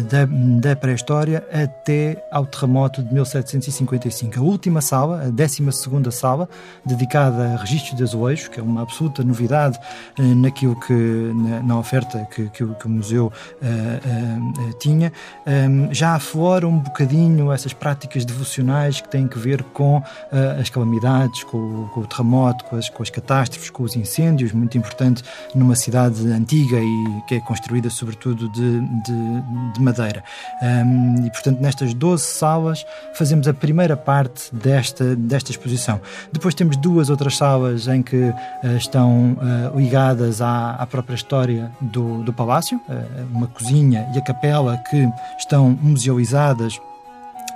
da, 0.10 0.26
da 0.60 0.76
pré-história 0.76 1.46
até 1.52 2.24
ao 2.32 2.46
terremoto 2.46 3.04
de 3.04 3.14
1755. 3.14 4.40
A 4.40 4.44
última 4.44 4.82
sala, 4.82 5.24
a 5.24 5.30
12 5.30 6.12
sala, 6.12 6.48
dedicada 6.86 7.54
a 7.54 7.58
registros 7.58 7.96
de 7.96 8.04
azulejos, 8.04 8.48
que 8.48 8.60
é 8.60 8.64
uma 8.64 8.82
absoluta 8.82 9.24
novidade 9.24 9.80
uh, 10.20 10.36
naquilo 10.36 10.80
que, 10.80 10.94
na, 10.94 11.62
na 11.62 11.78
oferta 11.78 12.28
que, 12.34 12.50
que, 12.50 12.66
que, 12.66 12.86
o 12.86 12.90
museu 12.90 13.32
uh, 13.62 14.78
tinha, 14.80 15.12
um, 15.46 15.94
já 15.94 16.16
aflora 16.16 16.68
um 16.68 16.80
bocadinho 16.80 17.52
essas 17.52 17.74
práticas 17.74 18.26
devocionais 18.26 19.02
que 19.02 19.10
têm 19.10 19.28
que 19.28 19.38
ver 19.38 19.64
com 19.64 20.02
as 20.60 20.70
calamidades, 20.70 21.44
com, 21.44 21.88
com, 21.94 22.02
o 22.02 22.08
terremoto, 22.08 22.64
com 22.66 22.76
as, 22.76 22.90
com 22.90 23.04
as 23.04 23.10
catástrofes, 23.10 23.70
com 23.70 23.84
os 23.84 23.96
incêndios, 23.96 24.52
muito 24.52 24.78
importante 24.78 25.24
numa 25.54 25.76
cidade 25.76 26.28
antiga 26.32 26.78
e 26.80 27.22
que 27.28 27.36
é 27.36 27.40
construída 27.42 27.90
sobretudo 27.90 28.50
de, 28.50 28.80
de, 29.06 29.74
de 29.74 29.82
madeira. 29.82 30.24
Um, 30.62 31.26
e, 31.26 31.32
portanto, 31.32 31.60
nestas 31.60 31.94
12 31.94 32.24
salas 32.24 32.86
fazemos 33.14 33.48
a 33.48 33.54
primeira 33.54 33.96
parte 33.96 34.54
desta, 34.54 35.16
desta 35.16 35.52
exposição. 35.52 36.00
Depois 36.32 36.54
temos 36.54 36.78
duas 36.78 37.10
outras 37.10 37.38
salas 37.38 37.88
em 37.88 38.02
que 38.02 38.18
uh, 38.18 38.36
estão 38.78 39.34
uh, 39.34 39.78
ligadas 39.78 40.42
à, 40.42 40.72
à, 40.72 40.86
própria 40.86 41.16
história 41.16 41.72
do, 41.82 42.24
do 42.24 42.34
palácio, 42.34 42.80
uh, 42.90 43.28
uma 43.32 43.48
cozinha 43.48 44.10
e 44.14 44.18
a 44.18 44.22
capela 44.22 44.78
que 44.90 45.10
estão 45.38 45.70
musealizadas 45.82 46.80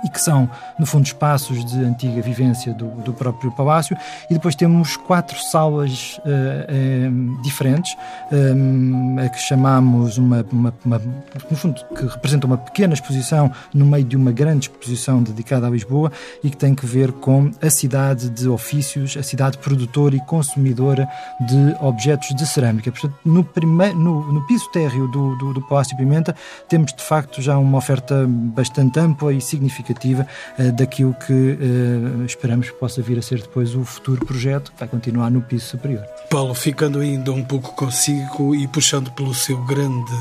e 0.06 0.08
que 0.08 0.20
são, 0.20 0.48
no 0.78 0.86
fundo, 0.86 1.04
espaços 1.04 1.64
de 1.64 1.84
antiga 1.84 2.22
vivência 2.22 2.72
do, 2.72 2.86
do 3.02 3.12
próprio 3.12 3.50
palácio. 3.50 3.96
E 4.30 4.34
depois 4.34 4.54
temos 4.54 4.96
quatro 4.96 5.36
salas 5.38 6.18
uh, 6.18 7.42
diferentes, 7.42 7.96
um, 8.32 9.16
a 9.18 9.28
que 9.28 9.40
chamamos 9.40 10.16
uma, 10.16 10.46
uma, 10.52 10.72
uma, 10.84 11.02
no 11.50 11.56
fundo, 11.56 11.84
que 11.94 12.06
representa 12.06 12.46
uma 12.46 12.56
pequena 12.56 12.94
exposição 12.94 13.50
no 13.74 13.84
meio 13.84 14.04
de 14.04 14.16
uma 14.16 14.30
grande 14.30 14.68
exposição 14.68 15.22
dedicada 15.22 15.66
a 15.66 15.70
Lisboa 15.70 16.12
e 16.44 16.50
que 16.50 16.56
tem 16.56 16.74
que 16.74 16.86
ver 16.86 17.10
com 17.10 17.50
a 17.60 17.68
cidade 17.68 18.30
de 18.30 18.48
ofícios, 18.48 19.16
a 19.16 19.22
cidade 19.24 19.58
produtora 19.58 20.14
e 20.14 20.20
consumidora 20.20 21.08
de 21.40 21.76
objetos 21.80 22.28
de 22.28 22.46
cerâmica. 22.46 22.92
Portanto, 22.92 23.14
no, 23.24 23.42
primeiro, 23.42 23.98
no, 23.98 24.32
no 24.32 24.46
piso 24.46 24.70
térreo 24.70 25.08
do, 25.08 25.34
do, 25.36 25.54
do 25.54 25.62
Palácio 25.62 25.96
Pimenta 25.96 26.34
temos, 26.68 26.92
de 26.92 27.02
facto, 27.02 27.42
já 27.42 27.58
uma 27.58 27.78
oferta 27.78 28.24
bastante 28.28 29.00
ampla 29.00 29.32
e 29.32 29.40
significativa 29.40 29.95
significativa 29.96 30.26
uh, 30.58 30.72
daquilo 30.72 31.14
que 31.14 31.32
uh, 31.32 32.24
esperamos 32.24 32.70
que 32.70 32.76
possa 32.76 33.02
vir 33.02 33.18
a 33.18 33.22
ser 33.22 33.40
depois 33.40 33.74
o 33.74 33.84
futuro 33.84 34.24
projeto, 34.24 34.70
que 34.72 34.78
vai 34.78 34.88
continuar 34.88 35.30
no 35.30 35.40
piso 35.40 35.66
superior. 35.66 36.04
Paulo, 36.30 36.54
ficando 36.54 37.00
ainda 37.00 37.32
um 37.32 37.44
pouco 37.44 37.72
consigo 37.74 38.54
e 38.54 38.66
puxando 38.68 39.10
pelo 39.12 39.34
seu 39.34 39.58
grande 39.64 40.12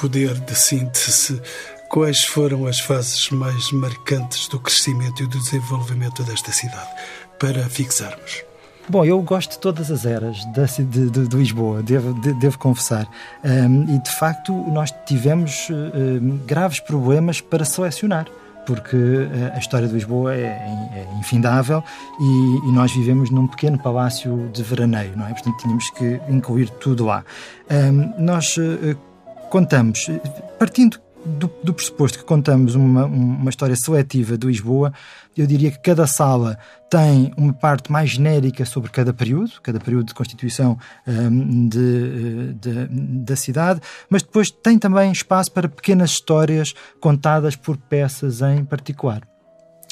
poder 0.00 0.34
de 0.40 0.54
síntese, 0.54 1.40
quais 1.88 2.24
foram 2.24 2.66
as 2.66 2.80
fases 2.80 3.30
mais 3.30 3.70
marcantes 3.72 4.48
do 4.48 4.58
crescimento 4.58 5.22
e 5.22 5.26
do 5.26 5.38
desenvolvimento 5.38 6.22
desta 6.24 6.52
cidade, 6.52 6.90
para 7.38 7.68
fixarmos? 7.68 8.42
Bom, 8.86 9.02
eu 9.02 9.22
gosto 9.22 9.52
de 9.52 9.60
todas 9.60 9.90
as 9.90 10.04
eras 10.04 10.36
de, 10.52 10.84
de, 10.84 11.10
de, 11.10 11.28
de 11.28 11.36
Lisboa, 11.36 11.82
devo, 11.82 12.12
devo 12.34 12.58
confessar. 12.58 13.08
Um, 13.42 13.96
e 13.96 13.98
de 13.98 14.10
facto, 14.10 14.52
nós 14.52 14.92
tivemos 15.06 15.68
um, 15.70 16.36
graves 16.44 16.80
problemas 16.80 17.40
para 17.40 17.64
selecionar 17.64 18.26
porque 18.66 18.96
eh, 18.96 19.52
a 19.54 19.58
história 19.58 19.86
de 19.86 19.94
Lisboa 19.94 20.34
é, 20.34 20.46
é 20.46 21.08
infindável 21.18 21.82
e, 22.20 22.68
e, 22.68 22.72
nós 22.72 22.92
vivemos 22.92 23.30
num 23.30 23.46
pequeno 23.46 23.78
palácio 23.78 24.50
de 24.52 24.62
veraneio, 24.62 25.16
não 25.16 25.26
é? 25.26 25.30
Portanto, 25.30 25.56
tínhamos 25.58 25.90
que 25.90 26.20
incluir 26.28 26.68
tudo 26.70 27.04
lá. 27.04 27.24
Um, 27.70 28.24
nós 28.24 28.56
uh, 28.56 28.96
contamos, 29.50 30.10
partindo 30.58 31.03
do, 31.24 31.50
do 31.62 31.72
pressuposto 31.74 32.18
que 32.18 32.24
contamos 32.24 32.74
uma, 32.74 33.06
uma 33.06 33.50
história 33.50 33.74
seletiva 33.76 34.36
de 34.36 34.46
Lisboa, 34.46 34.92
eu 35.36 35.46
diria 35.46 35.70
que 35.70 35.78
cada 35.78 36.06
sala 36.06 36.58
tem 36.90 37.32
uma 37.36 37.52
parte 37.52 37.90
mais 37.90 38.10
genérica 38.10 38.64
sobre 38.64 38.90
cada 38.90 39.12
período, 39.12 39.52
cada 39.62 39.80
período 39.80 40.06
de 40.06 40.14
constituição 40.14 40.78
um, 41.06 41.68
de, 41.68 42.54
de, 42.54 42.86
da 43.24 43.34
cidade, 43.34 43.80
mas 44.08 44.22
depois 44.22 44.50
tem 44.50 44.78
também 44.78 45.10
espaço 45.10 45.50
para 45.50 45.68
pequenas 45.68 46.10
histórias 46.10 46.74
contadas 47.00 47.56
por 47.56 47.76
peças 47.76 48.42
em 48.42 48.64
particular. 48.64 49.22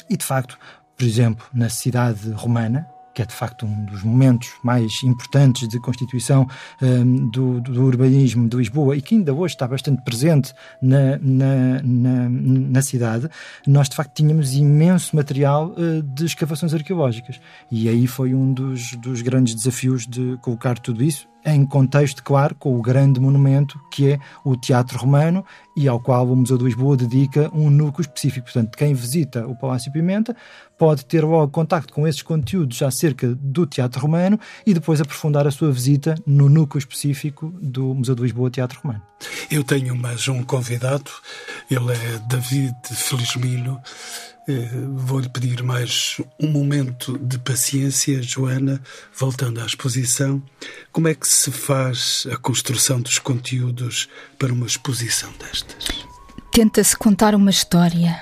E 0.09 0.15
de 0.15 0.23
facto, 0.23 0.57
por 0.97 1.05
exemplo, 1.05 1.45
na 1.53 1.69
cidade 1.69 2.29
romana, 2.31 2.87
que 3.13 3.21
é 3.21 3.25
de 3.25 3.33
facto 3.33 3.65
um 3.65 3.85
dos 3.85 4.03
momentos 4.03 4.49
mais 4.63 5.03
importantes 5.03 5.67
de 5.67 5.79
constituição 5.79 6.47
um, 6.81 7.29
do, 7.29 7.61
do, 7.61 7.83
urbanismo 7.83 8.47
de 8.47 8.57
Lisboa 8.57 8.95
e 8.95 9.01
que 9.01 9.15
ainda 9.15 9.33
hoje 9.33 9.53
está 9.53 9.67
bastante 9.67 10.01
presente 10.01 10.53
na, 10.81 11.17
na, 11.21 11.81
na, 11.83 12.29
na 12.29 12.81
cidade, 12.81 13.29
nós 13.67 13.87
de 13.87 13.95
facto 13.95 14.13
tínhamos 14.13 14.53
imenso 14.53 15.15
material 15.15 15.73
uh, 15.77 16.01
de 16.01 16.25
escavações 16.25 16.73
arqueológicas. 16.73 17.39
E 17.71 17.87
aí 17.87 18.07
foi 18.07 18.33
um 18.33 18.53
dos, 18.53 18.95
dos 18.95 19.21
grandes 19.21 19.55
desafios 19.55 20.07
de 20.07 20.37
colocar 20.41 20.79
tudo 20.79 21.03
isso 21.03 21.32
em 21.45 21.65
contexto, 21.65 22.23
claro, 22.23 22.55
com 22.55 22.77
o 22.77 22.81
grande 22.81 23.19
monumento 23.19 23.79
que 23.91 24.11
é 24.11 24.19
o 24.43 24.55
Teatro 24.55 24.97
Romano 24.97 25.45
e 25.75 25.87
ao 25.87 25.99
qual 25.99 26.27
o 26.27 26.35
Museu 26.35 26.57
de 26.57 26.63
Lisboa 26.63 26.95
dedica 26.95 27.49
um 27.53 27.69
núcleo 27.69 28.01
específico. 28.01 28.45
Portanto, 28.45 28.77
quem 28.77 28.93
visita 28.93 29.45
o 29.47 29.55
Palácio 29.55 29.91
Pimenta 29.91 30.35
pode 30.77 31.05
ter 31.05 31.23
logo 31.23 31.51
contacto 31.51 31.93
com 31.93 32.07
esses 32.07 32.21
conteúdos 32.21 32.81
acerca 32.81 33.33
do 33.35 33.65
Teatro 33.65 34.01
Romano 34.01 34.39
e 34.65 34.73
depois 34.73 34.99
aprofundar 34.99 35.47
a 35.47 35.51
sua 35.51 35.71
visita 35.71 36.15
no 36.25 36.49
núcleo 36.49 36.79
específico 36.79 37.53
do 37.61 37.93
Museu 37.93 38.15
de 38.15 38.21
Lisboa 38.21 38.49
Teatro 38.49 38.79
Romano. 38.81 39.01
Eu 39.49 39.63
tenho 39.63 39.95
mais 39.95 40.27
um 40.27 40.43
convidado, 40.43 41.09
ele 41.69 41.91
é 41.91 42.19
David 42.27 42.75
Felizmino. 42.83 43.79
Eh, 44.47 44.69
vou-lhe 44.95 45.29
pedir 45.29 45.63
mais 45.63 46.19
um 46.39 46.47
momento 46.51 47.17
de 47.17 47.39
paciência, 47.39 48.21
Joana, 48.21 48.81
voltando 49.17 49.61
à 49.61 49.65
exposição. 49.65 50.43
Como 50.91 51.07
é 51.07 51.15
que 51.15 51.27
se 51.27 51.51
faz 51.51 52.27
a 52.31 52.35
construção 52.35 52.99
dos 52.99 53.19
conteúdos 53.19 54.09
para 54.37 54.51
uma 54.51 54.65
exposição 54.65 55.31
destas? 55.39 55.87
Tenta-se 56.51 56.95
contar 56.95 57.33
uma 57.35 57.49
história 57.49 58.19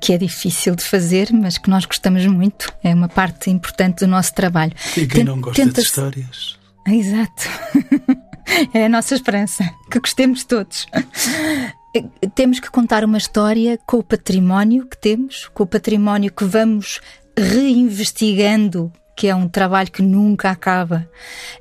que 0.00 0.12
é 0.12 0.18
difícil 0.18 0.74
de 0.74 0.82
fazer, 0.82 1.30
mas 1.32 1.58
que 1.58 1.70
nós 1.70 1.84
gostamos 1.84 2.26
muito. 2.26 2.72
É 2.82 2.94
uma 2.94 3.08
parte 3.08 3.50
importante 3.50 4.00
do 4.00 4.06
nosso 4.08 4.34
trabalho. 4.34 4.72
E 4.96 5.06
quem 5.06 5.22
não 5.22 5.40
gosta 5.40 5.64
de 5.64 5.80
histórias? 5.80 6.58
Exato. 6.88 7.48
é 8.74 8.86
a 8.86 8.88
nossa 8.88 9.14
esperança, 9.14 9.68
que 9.90 10.00
gostemos 10.00 10.44
todos. 10.44 10.86
Temos 12.34 12.58
que 12.58 12.70
contar 12.70 13.04
uma 13.04 13.18
história 13.18 13.78
com 13.86 13.98
o 13.98 14.02
património 14.02 14.86
que 14.86 14.96
temos, 14.96 15.48
com 15.48 15.64
o 15.64 15.66
património 15.66 16.32
que 16.32 16.44
vamos 16.44 17.00
reinvestigando 17.38 18.92
que 19.14 19.28
é 19.28 19.34
um 19.34 19.48
trabalho 19.48 19.90
que 19.90 20.02
nunca 20.02 20.50
acaba. 20.50 21.08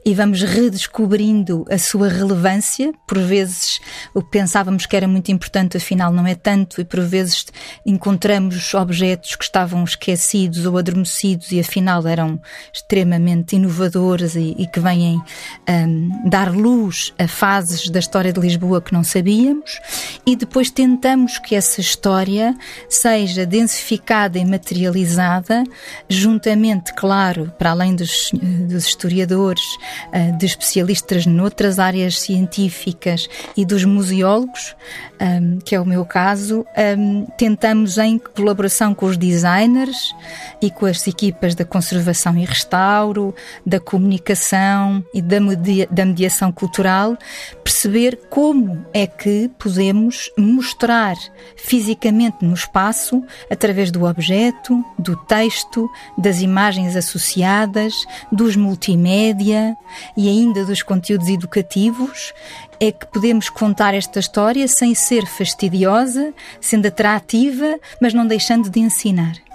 E 0.05 0.13
vamos 0.13 0.41
redescobrindo 0.41 1.65
a 1.69 1.77
sua 1.77 2.07
relevância. 2.07 2.93
Por 3.07 3.19
vezes 3.19 3.79
o 4.13 4.21
que 4.21 4.31
pensávamos 4.31 4.85
que 4.85 4.95
era 4.95 5.07
muito 5.07 5.31
importante, 5.31 5.77
afinal 5.77 6.11
não 6.11 6.25
é 6.25 6.35
tanto, 6.35 6.79
e 6.81 6.85
por 6.85 7.01
vezes 7.01 7.45
encontramos 7.85 8.73
objetos 8.73 9.35
que 9.35 9.43
estavam 9.43 9.83
esquecidos 9.83 10.65
ou 10.65 10.77
adormecidos 10.77 11.51
e 11.51 11.59
afinal 11.59 12.05
eram 12.07 12.39
extremamente 12.73 13.55
inovadores 13.55 14.35
e, 14.35 14.55
e 14.57 14.67
que 14.67 14.79
vêm 14.79 15.21
um, 15.69 16.29
dar 16.29 16.53
luz 16.53 17.13
a 17.17 17.27
fases 17.27 17.89
da 17.89 17.99
história 17.99 18.31
de 18.31 18.39
Lisboa 18.39 18.81
que 18.81 18.93
não 18.93 19.03
sabíamos, 19.03 19.79
e 20.25 20.35
depois 20.35 20.69
tentamos 20.71 21.37
que 21.37 21.55
essa 21.55 21.81
história 21.81 22.55
seja 22.89 23.45
densificada 23.45 24.37
e 24.39 24.45
materializada, 24.45 25.63
juntamente, 26.09 26.93
claro, 26.93 27.40
claro, 27.41 27.53
para 27.57 27.71
além 27.71 27.95
dos, 27.95 28.31
dos 28.33 28.85
historiadores, 28.85 29.63
uh, 30.07 30.37
de 30.37 30.45
especialistas 30.45 31.25
noutras 31.25 31.79
áreas 31.79 32.19
científicas 32.19 33.27
e 33.55 33.65
dos 33.65 33.83
museólogos, 33.83 34.75
um, 35.21 35.59
que 35.59 35.75
é 35.75 35.79
o 35.79 35.85
meu 35.85 36.03
caso, 36.05 36.65
um, 36.97 37.25
tentamos 37.37 37.97
em 37.97 38.17
colaboração 38.17 38.93
com 38.93 39.05
os 39.05 39.17
designers 39.17 40.15
e 40.61 40.69
com 40.71 40.85
as 40.85 41.05
equipas 41.07 41.53
da 41.55 41.63
conservação 41.63 42.37
e 42.37 42.45
restauro, 42.45 43.33
da 43.65 43.79
comunicação 43.79 45.03
e 45.13 45.21
da, 45.21 45.39
media, 45.39 45.87
da 45.91 46.05
mediação 46.05 46.51
cultural, 46.51 47.17
perceber 47.63 48.19
como 48.29 48.83
é 48.93 49.05
que 49.05 49.49
podemos 49.59 50.31
mostrar 50.37 51.15
fisicamente 51.55 52.37
no 52.41 52.53
espaço, 52.53 53.23
através 53.49 53.91
do 53.91 54.05
objeto, 54.05 54.83
do 54.97 55.15
texto, 55.15 55.89
das 56.17 56.41
imagens 56.41 56.95
associadas, 57.31 58.05
dos 58.31 58.55
multimédia 58.55 59.75
e 60.17 60.27
ainda 60.27 60.65
dos 60.65 60.83
conteúdos 60.83 61.29
educativos, 61.29 62.33
é 62.79 62.91
que 62.91 63.05
podemos 63.05 63.49
contar 63.49 63.93
esta 63.93 64.19
história 64.19 64.67
sem 64.67 64.93
ser 64.93 65.25
fastidiosa, 65.25 66.33
sendo 66.59 66.87
atrativa, 66.87 67.79
mas 68.01 68.13
não 68.13 68.27
deixando 68.27 68.69
de 68.69 68.79
ensinar. 68.79 69.50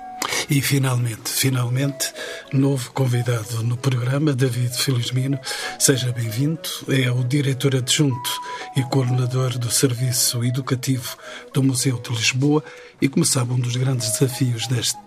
E 0.48 0.60
finalmente, 0.60 1.30
finalmente, 1.30 2.12
novo 2.52 2.90
convidado 2.92 3.62
no 3.62 3.76
programa, 3.76 4.32
David 4.32 4.76
Felizmino. 4.76 5.38
Seja 5.78 6.12
bem-vindo. 6.12 6.60
É 6.88 7.10
o 7.10 7.24
diretor 7.24 7.74
adjunto 7.74 8.30
e 8.76 8.82
coordenador 8.82 9.58
do 9.58 9.70
Serviço 9.70 10.44
Educativo 10.44 11.16
do 11.52 11.62
Museu 11.62 11.98
de 11.98 12.10
Lisboa. 12.10 12.62
E 13.00 13.08
como 13.08 13.24
sabe, 13.24 13.52
um 13.52 13.60
dos 13.60 13.76
grandes 13.76 14.10
desafios 14.12 14.66
deste 14.66 14.98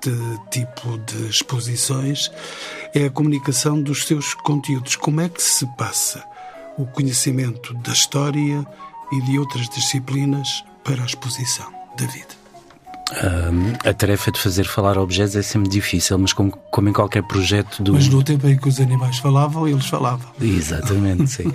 tipo 0.52 0.98
de 1.00 1.30
exposições 1.30 2.32
é 2.94 3.06
a 3.06 3.10
comunicação 3.10 3.82
dos 3.82 4.06
seus 4.06 4.34
conteúdos. 4.34 4.96
Como 4.96 5.22
é 5.22 5.30
que 5.30 5.42
se 5.42 5.66
passa 5.78 6.24
o 6.78 6.86
conhecimento 6.86 7.74
da 7.76 7.92
história 7.92 8.66
e 9.12 9.22
de 9.22 9.38
outras 9.38 9.68
disciplinas 9.70 10.64
para 10.84 11.02
a 11.02 11.06
exposição. 11.06 11.72
David. 11.98 12.39
Um, 13.12 13.74
a 13.90 13.92
tarefa 13.92 14.32
de 14.32 14.40
fazer 14.40 14.66
falar 14.66 14.98
objetos 14.98 15.36
é 15.36 15.42
sempre 15.42 15.68
difícil, 15.68 16.18
mas 16.20 16.32
como, 16.32 16.52
como 16.70 16.90
em 16.90 16.94
qualquer 16.94 17.24
projeto 17.24 17.82
do. 17.82 17.94
Mas 17.94 18.08
no 18.08 18.24
tempo 18.24 18.48
em 18.48 18.56
que 18.56 18.70
os 18.70 18.80
animais 18.80 19.18
falavam, 19.18 19.68
eles 19.68 19.88
falavam. 19.88 20.30
Exatamente, 20.40 21.28
sim. 21.28 21.52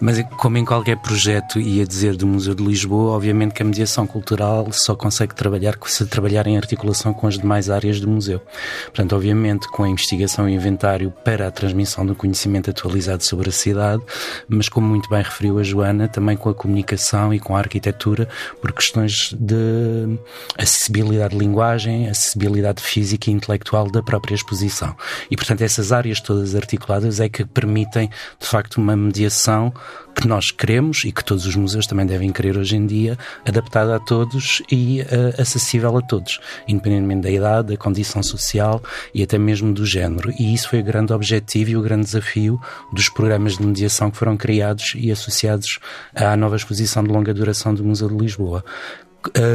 mas 0.00 0.22
como 0.36 0.56
em 0.56 0.64
qualquer 0.64 0.96
projeto, 0.98 1.58
ia 1.58 1.84
dizer 1.84 2.16
do 2.16 2.26
Museu 2.26 2.54
de 2.54 2.62
Lisboa, 2.62 3.12
obviamente 3.12 3.54
que 3.54 3.62
a 3.62 3.64
mediação 3.64 4.06
cultural 4.06 4.68
só 4.70 4.94
consegue 4.94 5.34
trabalhar 5.34 5.76
se 5.86 6.06
trabalhar 6.06 6.46
em 6.46 6.56
articulação 6.56 7.12
com 7.12 7.26
as 7.26 7.38
demais 7.38 7.68
áreas 7.68 8.00
do 8.00 8.08
museu. 8.08 8.40
Portanto, 8.84 9.16
obviamente, 9.16 9.68
com 9.68 9.82
a 9.82 9.88
investigação 9.88 10.48
e 10.48 10.54
inventário 10.54 11.10
para 11.24 11.48
a 11.48 11.50
transmissão 11.50 12.06
do 12.06 12.14
conhecimento 12.14 12.70
atualizado 12.70 13.24
sobre 13.24 13.48
a 13.48 13.52
cidade, 13.52 14.02
mas 14.48 14.68
como 14.68 14.86
muito 14.86 15.08
bem 15.08 15.22
referiu 15.22 15.58
a 15.58 15.62
Joana, 15.62 16.06
também 16.06 16.36
com 16.36 16.48
a 16.48 16.54
comunicação 16.54 17.34
e 17.34 17.40
com 17.40 17.56
a 17.56 17.58
arquitetura, 17.58 18.28
por 18.60 18.72
questões 18.72 19.34
de 19.38 20.18
acessibilidade 20.56 20.83
de 20.92 21.36
linguagem, 21.36 22.08
acessibilidade 22.08 22.82
física 22.82 23.30
e 23.30 23.32
intelectual 23.32 23.90
da 23.90 24.02
própria 24.02 24.34
exposição. 24.34 24.94
E, 25.30 25.36
portanto, 25.36 25.62
essas 25.62 25.92
áreas 25.92 26.20
todas 26.20 26.54
articuladas 26.54 27.20
é 27.20 27.28
que 27.28 27.44
permitem, 27.44 28.10
de 28.38 28.46
facto, 28.46 28.76
uma 28.76 28.96
mediação 28.96 29.72
que 30.14 30.28
nós 30.28 30.50
queremos 30.50 31.04
e 31.04 31.12
que 31.12 31.24
todos 31.24 31.44
os 31.44 31.56
museus 31.56 31.86
também 31.86 32.06
devem 32.06 32.30
querer 32.30 32.56
hoje 32.56 32.76
em 32.76 32.86
dia, 32.86 33.18
adaptada 33.44 33.96
a 33.96 33.98
todos 33.98 34.62
e 34.70 35.02
uh, 35.02 35.40
acessível 35.40 35.96
a 35.96 36.00
todos, 36.00 36.40
independentemente 36.68 37.22
da 37.22 37.30
idade, 37.30 37.68
da 37.68 37.76
condição 37.76 38.22
social 38.22 38.82
e 39.12 39.22
até 39.22 39.38
mesmo 39.38 39.72
do 39.72 39.84
género. 39.84 40.32
E 40.38 40.54
isso 40.54 40.68
foi 40.68 40.80
o 40.80 40.84
grande 40.84 41.12
objetivo 41.12 41.70
e 41.70 41.76
o 41.76 41.82
grande 41.82 42.04
desafio 42.04 42.60
dos 42.92 43.08
programas 43.08 43.56
de 43.56 43.66
mediação 43.66 44.10
que 44.10 44.16
foram 44.16 44.36
criados 44.36 44.92
e 44.94 45.10
associados 45.10 45.80
à 46.14 46.36
nova 46.36 46.56
exposição 46.56 47.02
de 47.02 47.10
longa 47.10 47.34
duração 47.34 47.74
do 47.74 47.84
Museu 47.84 48.08
de 48.08 48.16
Lisboa 48.16 48.64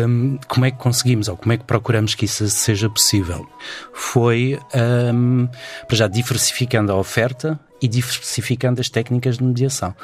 um, 0.08 0.38
como 0.48 0.66
é 0.66 0.72
que 0.72 0.78
conseguimos 0.78 1.28
ou 1.28 1.38
como 1.38 1.54
é 1.54 1.58
que 1.58 1.64
procuramos 1.64 2.16
que 2.16 2.26
isso 2.26 2.48
seja 2.50 2.90
possível? 2.90 3.48
Foi, 3.94 4.60
um, 5.14 5.48
para 5.88 5.98
já, 5.98 6.08
diversificando 6.08 6.92
a 6.92 6.96
oferta 6.96 7.60
e 7.82 7.88
diversificando 7.88 8.82
as 8.82 8.90
técnicas 8.90 9.38
de 9.38 9.44
mediação. 9.44 9.96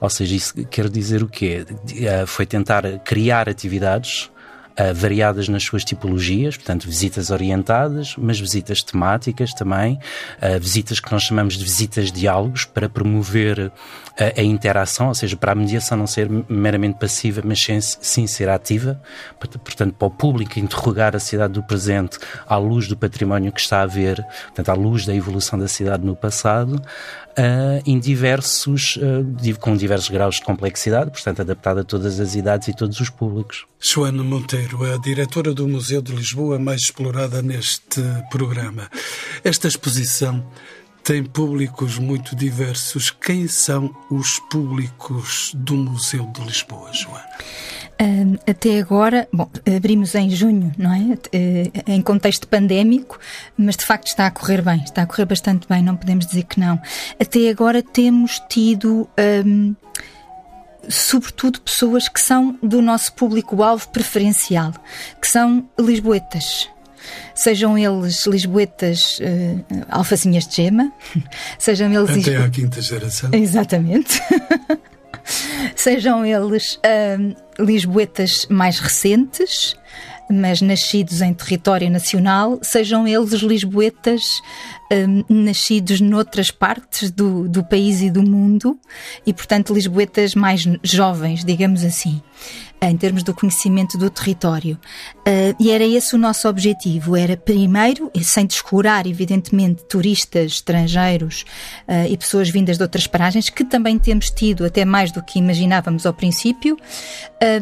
Ou 0.00 0.08
seja, 0.08 0.34
isso 0.34 0.66
quer 0.66 0.88
dizer 0.88 1.22
o 1.22 1.28
quê? 1.28 1.66
Uh, 1.68 2.26
foi 2.26 2.46
tentar 2.46 2.84
criar 3.00 3.48
atividades 3.48 4.30
Uh, 4.76 4.92
variadas 4.92 5.48
nas 5.48 5.62
suas 5.62 5.84
tipologias, 5.84 6.56
portanto, 6.56 6.84
visitas 6.88 7.30
orientadas, 7.30 8.16
mas 8.18 8.40
visitas 8.40 8.82
temáticas 8.82 9.54
também, 9.54 10.00
uh, 10.42 10.58
visitas 10.58 10.98
que 10.98 11.12
nós 11.12 11.22
chamamos 11.22 11.54
de 11.54 11.62
visitas 11.62 12.10
diálogos 12.10 12.64
para 12.64 12.88
promover 12.88 13.70
a, 14.18 14.40
a, 14.40 14.42
interação, 14.42 15.08
ou 15.08 15.14
seja, 15.14 15.36
para 15.36 15.52
a 15.52 15.54
mediação 15.54 15.98
não 15.98 16.06
ser 16.06 16.28
meramente 16.48 16.98
passiva, 16.98 17.40
mas 17.44 17.60
sim, 17.60 17.80
sim 17.80 18.26
ser 18.26 18.48
ativa, 18.48 19.00
portanto, 19.38 19.94
para 19.94 20.06
o 20.06 20.10
público 20.10 20.58
interrogar 20.58 21.14
a 21.16 21.20
cidade 21.20 21.54
do 21.54 21.62
presente 21.62 22.18
à 22.46 22.56
luz 22.56 22.88
do 22.88 22.96
património 22.96 23.52
que 23.52 23.60
está 23.60 23.82
a 23.82 23.86
ver, 23.86 24.24
portanto, 24.46 24.68
à 24.70 24.74
luz 24.74 25.04
da 25.04 25.14
evolução 25.14 25.58
da 25.58 25.68
cidade 25.68 26.04
no 26.04 26.14
passado, 26.14 26.80
Uh, 27.36 27.82
em 27.84 27.98
diversos, 27.98 28.96
uh, 28.96 29.58
com 29.58 29.76
diversos 29.76 30.08
graus 30.08 30.36
de 30.36 30.42
complexidade, 30.42 31.10
portanto, 31.10 31.40
adaptada 31.40 31.80
a 31.80 31.84
todas 31.84 32.20
as 32.20 32.36
idades 32.36 32.68
e 32.68 32.76
todos 32.76 33.00
os 33.00 33.10
públicos. 33.10 33.66
Joana 33.80 34.22
Monteiro, 34.22 34.84
a 34.84 34.96
diretora 34.98 35.52
do 35.52 35.66
Museu 35.66 36.00
de 36.00 36.12
Lisboa, 36.12 36.60
mais 36.60 36.82
explorada 36.82 37.42
neste 37.42 38.00
programa. 38.30 38.88
Esta 39.42 39.66
exposição 39.66 40.46
tem 41.04 41.22
públicos 41.22 41.98
muito 41.98 42.34
diversos. 42.34 43.10
Quem 43.10 43.46
são 43.46 43.94
os 44.10 44.38
públicos 44.38 45.52
do 45.54 45.74
Museu 45.74 46.26
de 46.32 46.40
Lisboa, 46.42 46.90
Joana? 46.92 47.28
Um, 48.00 48.36
até 48.48 48.80
agora, 48.80 49.28
bom, 49.32 49.48
abrimos 49.76 50.14
em 50.14 50.28
junho, 50.28 50.72
não 50.76 50.92
é? 50.92 51.16
Eh, 51.32 51.70
em 51.86 52.02
contexto 52.02 52.48
pandémico, 52.48 53.18
mas 53.56 53.76
de 53.76 53.84
facto 53.84 54.08
está 54.08 54.26
a 54.26 54.30
correr 54.30 54.62
bem, 54.62 54.82
está 54.82 55.02
a 55.02 55.06
correr 55.06 55.26
bastante 55.26 55.68
bem, 55.68 55.82
não 55.82 55.96
podemos 55.96 56.26
dizer 56.26 56.44
que 56.44 56.58
não. 56.58 56.80
Até 57.20 57.48
agora 57.48 57.82
temos 57.82 58.40
tido. 58.48 59.08
Um, 59.46 59.74
sobretudo 60.86 61.62
pessoas 61.62 62.08
que 62.08 62.20
são 62.20 62.58
do 62.62 62.82
nosso 62.82 63.14
público-alvo 63.14 63.88
preferencial, 63.88 64.72
que 65.18 65.26
são 65.26 65.66
lisboetas 65.78 66.68
sejam 67.34 67.76
eles 67.76 68.26
lisboetas 68.26 69.18
uh, 69.18 69.84
alfacinhas 69.88 70.46
de 70.46 70.56
gema, 70.56 70.92
sejam 71.58 71.92
eles. 71.92 72.26
Até 72.26 72.36
à 72.36 72.48
quinta 72.48 72.80
geração. 72.80 73.30
Exatamente. 73.32 74.20
sejam 75.74 76.24
eles 76.24 76.76
uh, 76.76 77.62
lisboetas 77.62 78.46
mais 78.50 78.78
recentes, 78.78 79.76
mas 80.30 80.60
nascidos 80.60 81.20
em 81.20 81.34
território 81.34 81.90
nacional, 81.90 82.58
sejam 82.62 83.06
eles 83.06 83.32
lisboetas 83.40 84.40
um, 84.90 85.24
nascidos 85.28 86.00
noutras 86.00 86.50
partes 86.50 87.10
do, 87.10 87.48
do 87.48 87.62
país 87.62 88.00
e 88.00 88.10
do 88.10 88.22
mundo 88.22 88.78
e, 89.26 89.32
portanto, 89.32 89.74
lisboetas 89.74 90.34
mais 90.34 90.64
jovens, 90.82 91.44
digamos 91.44 91.84
assim 91.84 92.22
em 92.90 92.96
termos 92.96 93.22
do 93.22 93.34
conhecimento 93.34 93.96
do 93.98 94.10
território. 94.10 94.78
Uh, 95.18 95.54
e 95.58 95.70
era 95.70 95.84
esse 95.84 96.14
o 96.14 96.18
nosso 96.18 96.48
objetivo: 96.48 97.16
era 97.16 97.36
primeiro, 97.36 98.10
sem 98.22 98.46
descurar, 98.46 99.06
evidentemente, 99.06 99.84
turistas 99.84 100.52
estrangeiros 100.52 101.44
uh, 101.88 102.06
e 102.08 102.16
pessoas 102.16 102.48
vindas 102.48 102.76
de 102.76 102.82
outras 102.82 103.06
paragens, 103.06 103.48
que 103.48 103.64
também 103.64 103.98
temos 103.98 104.30
tido 104.30 104.64
até 104.64 104.84
mais 104.84 105.10
do 105.10 105.22
que 105.22 105.38
imaginávamos 105.38 106.06
ao 106.06 106.12
princípio, 106.12 106.76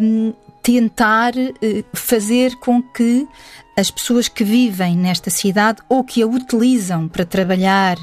um, 0.01 0.33
tentar 0.63 1.35
uh, 1.35 1.85
fazer 1.93 2.57
com 2.57 2.83
que 2.83 3.27
as 3.77 3.91
pessoas 3.91 4.29
que 4.29 4.45
vivem 4.45 4.97
nesta 4.97 5.31
cidade 5.31 5.81
ou 5.89 6.05
que 6.05 6.23
a 6.23 6.27
utilizam 6.27 7.09
para 7.09 7.25
trabalhar 7.25 7.97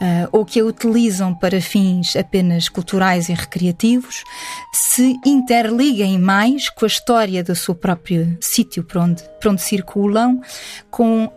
uh, 0.00 0.28
ou 0.32 0.44
que 0.44 0.60
a 0.60 0.64
utilizam 0.64 1.34
para 1.34 1.60
fins 1.60 2.16
apenas 2.16 2.68
culturais 2.68 3.28
e 3.28 3.34
recreativos 3.34 4.24
se 4.72 5.18
interliguem 5.24 6.18
mais 6.18 6.68
com 6.68 6.84
a 6.84 6.88
história 6.88 7.44
do 7.44 7.54
seu 7.54 7.74
próprio 7.74 8.36
sítio 8.40 8.82
para 8.82 9.02
onde, 9.02 9.22
para 9.40 9.50
onde 9.50 9.62
circulam, 9.62 10.40
com 10.90 11.24
uh, 11.24 11.30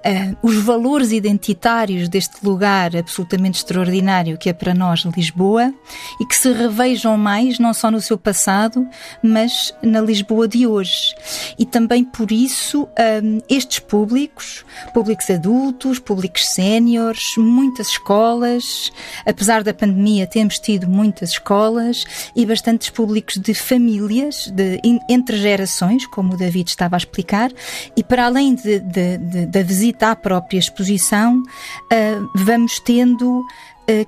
os 0.43 0.57
valores 0.57 1.11
identitários 1.11 2.09
deste 2.09 2.45
lugar 2.45 2.95
absolutamente 2.95 3.59
extraordinário 3.59 4.37
que 4.37 4.49
é 4.49 4.53
para 4.53 4.73
nós 4.73 5.05
Lisboa 5.15 5.73
e 6.19 6.25
que 6.25 6.35
se 6.35 6.51
revejam 6.51 7.17
mais 7.17 7.59
não 7.59 7.73
só 7.73 7.89
no 7.89 8.01
seu 8.01 8.17
passado, 8.17 8.85
mas 9.23 9.73
na 9.81 10.01
Lisboa 10.01 10.47
de 10.47 10.67
hoje. 10.67 11.15
E 11.57 11.65
também 11.65 12.03
por 12.03 12.31
isso 12.31 12.83
um, 12.83 12.87
ah, 12.97 13.43
estes 13.49 13.79
públicos, 13.79 14.65
públicos 14.93 15.29
adultos, 15.29 15.99
públicos 15.99 16.47
séniores, 16.47 17.33
muitas 17.37 17.89
escolas. 17.89 18.91
Apesar 19.25 19.63
da 19.63 19.73
pandemia, 19.73 20.27
temos 20.27 20.59
tido 20.59 20.87
muitas 20.87 21.31
escolas 21.31 22.03
e 22.35 22.45
bastantes 22.45 22.89
públicos 22.89 23.37
de 23.37 23.53
famílias, 23.53 24.47
de, 24.47 24.79
entre 25.09 25.37
gerações, 25.37 26.05
como 26.07 26.33
o 26.33 26.37
David 26.37 26.69
estava 26.69 26.95
a 26.95 26.97
explicar, 26.97 27.51
E 27.95 28.03
para 28.03 28.25
além 28.25 28.55
da 29.49 29.61
visita 29.61 30.11
à 30.11 30.15
própria 30.15 30.57
exposição, 30.57 31.41
uh, 31.41 32.29
vamos 32.35 32.79
tendo 32.79 33.45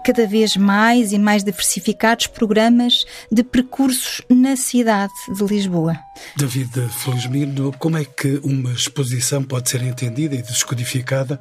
cada 0.06 0.26
vez 0.26 0.56
mais 0.56 1.12
e 1.12 1.20
mais 1.20 1.44
diversificados 1.44 2.28
programas 2.28 3.04
de 3.30 3.44
percursos 3.44 4.22
na 4.30 4.56
cidade 4.56 5.12
de 5.28 5.44
Lisboa. 5.44 6.00
David 6.38 6.88
Felizmino, 6.90 7.74
como 7.78 7.98
é 7.98 8.06
que 8.06 8.40
uma 8.42 8.72
exposição 8.72 9.44
pode 9.44 9.70
ser 9.70 9.84
entendida 9.84 10.34
e 10.34 10.42
descodificada 10.42 11.38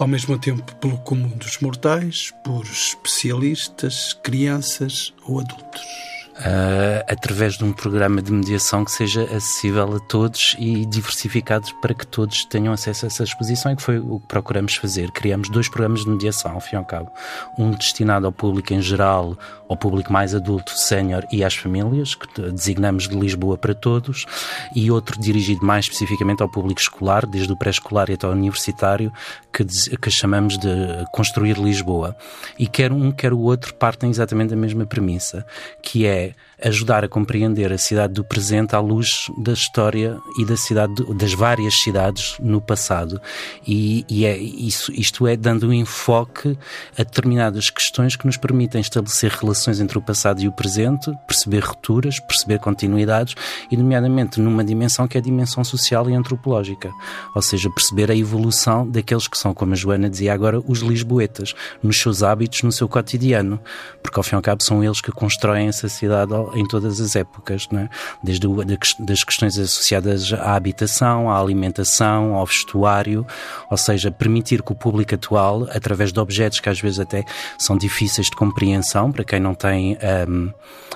ao 0.00 0.08
mesmo 0.08 0.38
tempo 0.38 0.74
pelo 0.76 0.98
comum 0.98 1.28
dos 1.28 1.58
mortais, 1.58 2.32
por 2.42 2.64
especialistas, 2.64 4.14
crianças 4.14 5.12
ou 5.24 5.40
adultos? 5.40 6.19
Uh, 6.40 7.04
através 7.06 7.58
de 7.58 7.64
um 7.64 7.70
programa 7.70 8.22
de 8.22 8.32
mediação 8.32 8.82
que 8.82 8.90
seja 8.90 9.24
acessível 9.24 9.96
a 9.96 10.00
todos 10.00 10.56
e 10.58 10.86
diversificado 10.86 11.68
para 11.82 11.92
que 11.92 12.06
todos 12.06 12.46
tenham 12.46 12.72
acesso 12.72 13.04
a 13.04 13.08
essa 13.08 13.24
exposição 13.24 13.72
e 13.72 13.76
que 13.76 13.82
foi 13.82 13.98
o 13.98 14.18
que 14.18 14.26
procuramos 14.26 14.74
fazer. 14.76 15.10
Criamos 15.10 15.50
dois 15.50 15.68
programas 15.68 16.00
de 16.00 16.08
mediação, 16.08 16.52
ao 16.52 16.60
fim 16.60 16.76
e 16.76 16.78
ao 16.78 16.84
cabo. 16.86 17.12
Um 17.58 17.72
destinado 17.72 18.24
ao 18.24 18.32
público 18.32 18.72
em 18.72 18.80
geral, 18.80 19.36
ao 19.70 19.76
público 19.76 20.12
mais 20.12 20.34
adulto, 20.34 20.76
sénior 20.76 21.24
e 21.30 21.44
às 21.44 21.54
famílias, 21.54 22.16
que 22.16 22.50
designamos 22.50 23.08
de 23.08 23.16
Lisboa 23.16 23.56
para 23.56 23.72
todos, 23.72 24.26
e 24.74 24.90
outro 24.90 25.18
dirigido 25.20 25.64
mais 25.64 25.84
especificamente 25.84 26.42
ao 26.42 26.48
público 26.48 26.80
escolar, 26.80 27.24
desde 27.24 27.52
o 27.52 27.56
pré-escolar 27.56 28.10
até 28.10 28.26
ao 28.26 28.32
universitário, 28.32 29.12
que, 29.52 29.64
que 29.64 30.10
chamamos 30.10 30.58
de 30.58 30.68
Construir 31.12 31.56
Lisboa. 31.56 32.16
E 32.58 32.66
quer 32.66 32.90
um, 32.90 33.12
quer 33.12 33.32
o 33.32 33.38
outro 33.38 33.72
partem 33.74 34.10
exatamente 34.10 34.50
da 34.50 34.56
mesma 34.56 34.84
premissa, 34.84 35.46
que 35.80 36.04
é 36.04 36.34
ajudar 36.64 37.04
a 37.04 37.08
compreender 37.08 37.72
a 37.72 37.78
cidade 37.78 38.14
do 38.14 38.24
presente 38.24 38.74
à 38.74 38.80
luz 38.80 39.26
da 39.38 39.52
história 39.52 40.18
e 40.38 40.44
da 40.44 40.56
cidade 40.56 40.94
das 41.14 41.32
várias 41.32 41.74
cidades 41.74 42.36
no 42.40 42.60
passado. 42.60 43.20
E, 43.66 44.04
e 44.08 44.24
é 44.24 44.36
isso 44.36 44.92
isto 44.92 45.26
é 45.26 45.36
dando 45.36 45.68
um 45.68 45.72
enfoque 45.72 46.58
a 46.98 47.02
determinadas 47.02 47.70
questões 47.70 48.16
que 48.16 48.26
nos 48.26 48.36
permitem 48.36 48.80
estabelecer 48.80 49.32
relações 49.32 49.80
entre 49.80 49.98
o 49.98 50.02
passado 50.02 50.40
e 50.40 50.48
o 50.48 50.52
presente 50.52 51.10
perceber 51.26 51.64
rupturas 51.64 52.20
perceber 52.20 52.58
continuidades 52.58 53.34
e 53.70 53.76
nomeadamente 53.76 54.40
numa 54.40 54.64
dimensão 54.64 55.06
que 55.08 55.16
é 55.16 55.20
a 55.20 55.22
dimensão 55.22 55.64
social 55.64 56.08
e 56.08 56.14
antropológica. 56.14 56.90
Ou 57.34 57.42
seja 57.42 57.70
perceber 57.70 58.10
a 58.10 58.16
evolução 58.16 58.88
daqueles 58.88 59.28
que 59.28 59.38
são 59.38 59.54
como 59.54 59.72
a 59.72 59.76
Joana 59.76 60.08
dizia 60.08 60.32
agora 60.32 60.60
os 60.66 60.80
lisboetas 60.80 61.54
nos 61.82 62.00
seus 62.00 62.22
hábitos 62.22 62.62
no 62.62 62.72
seu 62.72 62.88
cotidiano. 62.88 63.60
Porque 64.02 64.18
ao 64.18 64.22
fim 64.22 64.34
e 64.34 64.36
ao 64.36 64.42
cabo 64.42 64.62
são 64.62 64.82
eles 64.82 65.00
que 65.00 65.12
constroem 65.12 65.68
essa 65.68 65.88
cidade 65.88 66.32
em 66.54 66.66
todas 66.66 67.00
as 67.00 67.16
épocas, 67.16 67.68
é? 67.72 67.88
desde 68.22 68.46
o, 68.46 68.64
das 68.64 69.24
questões 69.24 69.58
associadas 69.58 70.32
à 70.32 70.54
habitação, 70.54 71.30
à 71.30 71.38
alimentação, 71.40 72.34
ao 72.34 72.46
vestuário, 72.46 73.26
ou 73.70 73.76
seja, 73.76 74.10
permitir 74.10 74.62
que 74.62 74.72
o 74.72 74.74
público 74.74 75.14
atual, 75.14 75.66
através 75.70 76.12
de 76.12 76.20
objetos 76.20 76.60
que 76.60 76.68
às 76.68 76.80
vezes 76.80 77.00
até 77.00 77.24
são 77.58 77.76
difíceis 77.76 78.28
de 78.28 78.36
compreensão 78.36 79.12
para 79.12 79.24
quem 79.24 79.40
não 79.40 79.54
tem 79.54 79.96
um, 80.28 80.50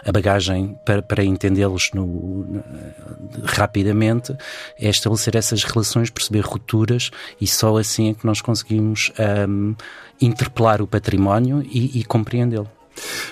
a 0.04 0.12
bagagem 0.12 0.78
para, 0.84 1.02
para 1.02 1.24
entendê-los 1.24 1.90
rapidamente, 3.44 4.36
é 4.78 4.88
estabelecer 4.88 5.36
essas 5.36 5.64
relações, 5.64 6.10
perceber 6.10 6.40
rupturas 6.40 7.10
e 7.40 7.46
só 7.46 7.76
assim 7.76 8.10
é 8.10 8.14
que 8.14 8.26
nós 8.26 8.40
conseguimos 8.40 9.12
um, 9.48 9.74
interpelar 10.20 10.82
o 10.82 10.86
património 10.86 11.62
e, 11.62 12.00
e 12.00 12.04
compreendê-lo. 12.04 12.70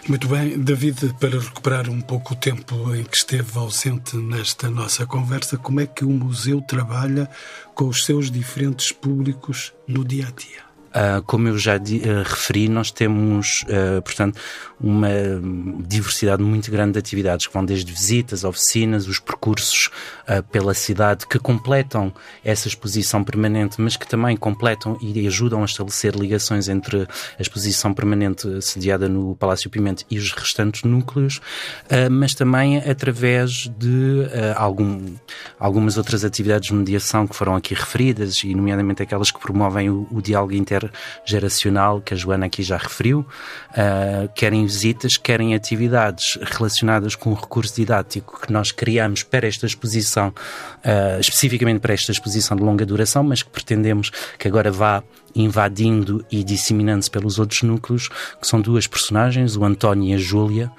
Muito 0.09 0.27
bem, 0.27 0.59
David, 0.59 1.15
para 1.21 1.39
recuperar 1.39 1.89
um 1.89 2.01
pouco 2.01 2.35
o 2.35 2.37
tempo 2.37 2.95
em 2.95 3.05
que 3.05 3.17
esteve 3.17 3.57
ausente 3.57 4.17
nesta 4.17 4.69
nossa 4.69 5.07
conversa, 5.07 5.57
como 5.57 5.81
é 5.81 5.87
que 5.87 6.05
o 6.05 6.11
museu 6.11 6.61
trabalha 6.61 7.31
com 7.75 7.87
os 7.87 8.05
seus 8.05 8.31
diferentes 8.31 8.91
públicos 8.91 9.73
no 9.87 10.05
dia 10.05 10.27
a 10.27 10.31
dia? 10.31 10.72
Uh, 10.93 11.23
como 11.23 11.49
eu 11.49 11.59
já 11.59 11.77
uh, 11.77 12.23
referi, 12.23 12.69
nós 12.69 12.91
temos, 12.91 13.63
uh, 13.63 14.03
portanto, 14.03 14.39
uma 14.79 15.09
diversidade 15.87 16.43
muito 16.43 16.71
grande 16.71 16.93
de 16.93 16.99
atividades 16.99 17.47
que 17.47 17.55
vão 17.55 17.65
desde 17.65 17.91
visitas, 17.91 18.45
oficinas, 18.45 19.07
os 19.07 19.21
percursos 19.21 19.91
pela 20.51 20.75
cidade 20.75 21.25
que 21.25 21.39
completam 21.39 22.13
essa 22.45 22.67
exposição 22.67 23.23
permanente, 23.23 23.81
mas 23.81 23.97
que 23.97 24.07
também 24.09 24.37
completam 24.37 24.99
e 25.01 25.25
ajudam 25.29 25.63
a 25.63 25.67
estabelecer 25.67 26.17
ligações 26.17 26.69
entre 26.69 27.03
a 27.03 27.43
exposição 27.43 27.95
permanente 27.95 28.61
sediada 28.61 29.09
no 29.09 29.37
Palácio 29.37 29.71
Pimenta 29.71 30.03
e 30.11 30.19
os 30.19 30.33
restantes 30.33 30.83
núcleos, 30.83 31.41
mas 32.11 32.35
também 32.35 32.79
através 32.79 33.71
de 33.79 34.27
algum, 34.57 35.15
algumas 35.61 35.97
outras 35.97 36.25
atividades 36.25 36.71
de 36.71 36.75
mediação 36.75 37.25
que 37.29 37.37
foram 37.37 37.55
aqui 37.55 37.73
referidas, 37.73 38.43
e 38.43 38.53
nomeadamente 38.53 39.01
aquelas 39.01 39.31
que 39.31 39.39
promovem 39.39 39.91
o, 39.91 40.09
o 40.11 40.21
diálogo 40.21 40.55
inter 40.55 40.82
intergeracional 40.87 42.01
que 42.01 42.15
a 42.15 42.17
Joana 42.17 42.47
aqui 42.47 42.63
já 42.63 42.77
referiu, 42.77 43.21
uh, 43.21 44.29
querem 44.35 44.65
visitas, 44.65 45.17
querem 45.17 45.55
atividades 45.55 46.39
relacionadas 46.43 47.15
com 47.15 47.31
o 47.31 47.35
recurso 47.35 47.75
didático 47.75 48.41
que 48.41 48.53
nós 48.53 48.73
criamos 48.73 49.23
para 49.23 49.47
esta 49.47 49.67
exposição, 49.67 50.29
uh, 50.29 51.21
especificamente 51.21 51.81
para 51.81 51.95
esta 51.95 52.13
exposição 52.13 52.57
de 52.57 52.63
longa 52.63 52.87
duração, 52.87 53.23
mas 53.23 53.43
que 53.43 53.51
pretendemos 53.51 54.11
que 54.39 54.49
agora 54.49 54.71
vá 54.71 55.03
invadindo 55.35 56.25
e 56.31 56.45
disseminando-se 56.45 57.11
pelos 57.11 57.39
outros 57.39 57.63
núcleos, 57.63 58.09
que 58.41 58.47
são 58.47 58.61
duas 58.61 58.87
personagens, 58.87 59.57
o 59.57 59.65
António 59.65 60.11
e 60.11 60.15
a 60.15 60.19
Júlia. 60.19 60.71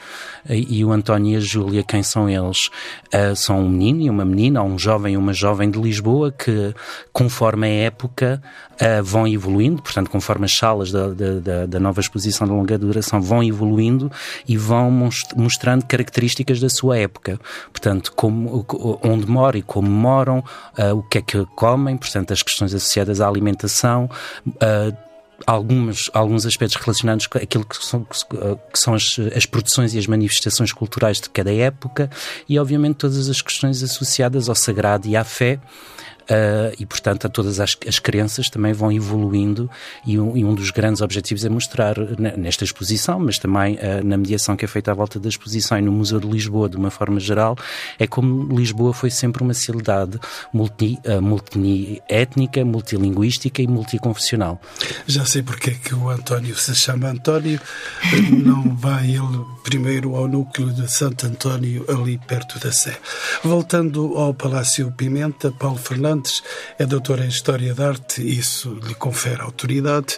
E 0.49 0.83
o 0.83 0.91
António 0.91 1.33
e 1.33 1.35
a 1.37 1.39
Júlia, 1.39 1.83
quem 1.83 2.03
são 2.03 2.29
eles? 2.29 2.69
Uh, 3.13 3.35
são 3.35 3.61
um 3.61 3.69
menino 3.69 4.01
e 4.01 4.09
uma 4.09 4.25
menina, 4.25 4.61
um 4.61 4.77
jovem 4.77 5.13
e 5.13 5.17
uma 5.17 5.33
jovem 5.33 5.71
de 5.71 5.79
Lisboa, 5.79 6.31
que, 6.31 6.73
conforme 7.13 7.67
a 7.67 7.69
época, 7.69 8.41
uh, 8.73 9.03
vão 9.03 9.25
evoluindo, 9.25 9.81
portanto, 9.81 10.09
conforme 10.09 10.45
as 10.45 10.53
salas 10.53 10.91
da, 10.91 11.09
da, 11.09 11.65
da, 11.65 11.79
nova 11.79 12.01
exposição 12.01 12.45
de 12.45 12.53
longa 12.53 12.77
duração 12.77 13.21
vão 13.21 13.43
evoluindo 13.43 14.11
e 14.47 14.57
vão 14.57 14.91
mostrando 15.35 15.85
características 15.85 16.59
da 16.59 16.69
sua 16.69 16.97
época. 16.97 17.39
Portanto, 17.71 18.11
como, 18.13 18.65
onde 19.01 19.25
moram 19.25 19.59
e 19.59 19.61
como 19.61 19.89
moram, 19.89 20.39
uh, 20.77 20.97
o 20.97 21.03
que 21.03 21.19
é 21.19 21.21
que 21.21 21.45
comem, 21.55 21.95
portanto, 21.95 22.33
as 22.33 22.43
questões 22.43 22.73
associadas 22.73 23.21
à 23.21 23.27
alimentação, 23.27 24.09
uh, 24.47 24.95
alguns, 25.45 26.09
alguns 26.13 26.45
aspectos 26.45 26.81
relacionados 26.81 27.27
com 27.27 27.37
aquilo 27.37 27.65
que 27.65 27.83
são, 27.83 28.05
que 28.05 28.79
são 28.79 28.93
as, 28.93 29.17
as, 29.35 29.45
produções 29.45 29.93
e 29.93 29.99
as 29.99 30.07
manifestações 30.07 30.71
culturais 30.71 31.19
de 31.19 31.29
cada 31.29 31.53
época 31.53 32.09
e, 32.47 32.57
obviamente, 32.59 32.95
todas 32.95 33.29
as 33.29 33.41
questões 33.41 33.83
associadas 33.83 34.49
ao 34.49 34.55
sagrado 34.55 35.07
e 35.07 35.15
à 35.15 35.23
fé. 35.23 35.59
Uh, 36.23 36.73
e, 36.79 36.85
portanto, 36.85 37.29
todas 37.29 37.59
as, 37.59 37.77
as 37.85 37.99
crenças 37.99 38.49
também 38.49 38.71
vão 38.71 38.91
evoluindo 38.91 39.69
e 40.05 40.17
um, 40.17 40.37
e 40.37 40.45
um, 40.45 40.55
dos 40.55 40.71
grandes 40.71 41.01
objetivos 41.01 41.43
é 41.43 41.49
mostrar 41.49 41.97
nesta 42.37 42.63
exposição, 42.63 43.19
mas 43.19 43.37
também 43.37 43.75
uh, 43.75 44.05
na 44.05 44.17
mediação 44.17 44.55
que 44.55 44.63
é 44.63 44.67
feita 44.67 44.91
à 44.91 44.93
volta 44.93 45.19
da 45.19 45.27
exposição 45.27 45.77
e 45.77 45.81
no 45.81 45.91
Museu 45.91 46.19
de 46.19 46.27
Lisboa, 46.27 46.69
de 46.69 46.77
uma 46.77 46.89
forma 46.89 47.19
geral, 47.19 47.57
é 47.99 48.07
como 48.07 48.55
Lisboa 48.55 48.93
foi 48.93 49.09
sempre 49.09 49.43
uma 49.43 49.53
cidade 49.53 50.17
multi, 50.53 50.97
uh, 51.05 51.21
multilinguística 52.65 53.61
e 53.61 53.67
multiconfessional. 53.67 54.61
Já 55.05 55.25
sei 55.25 55.43
porque 55.43 55.71
é 55.71 55.73
que 55.73 55.93
o 55.93 56.09
António 56.09 56.55
se 56.55 56.73
chama 56.73 57.09
António, 57.09 57.59
não 58.31 58.75
vai 58.75 59.09
ele 59.09 59.45
primeiro 59.63 60.15
ao 60.15 60.27
núcleo 60.27 60.71
de 60.71 60.89
Santo 60.89 61.27
António, 61.27 61.85
ali 61.89 62.17
perto 62.17 62.59
da 62.59 62.71
Sé. 62.71 62.97
Voltando 63.43 64.15
ao 64.17 64.33
Palácio 64.33 64.91
Pimenta, 64.91 65.51
Paulo 65.51 65.77
Fernandes 65.77 66.12
É 66.77 66.85
doutor 66.85 67.19
em 67.19 67.27
História 67.27 67.73
da 67.73 67.89
Arte 67.89 68.21
e 68.21 68.37
isso 68.37 68.77
lhe 68.83 68.93
confere 68.95 69.41
autoridade. 69.41 70.17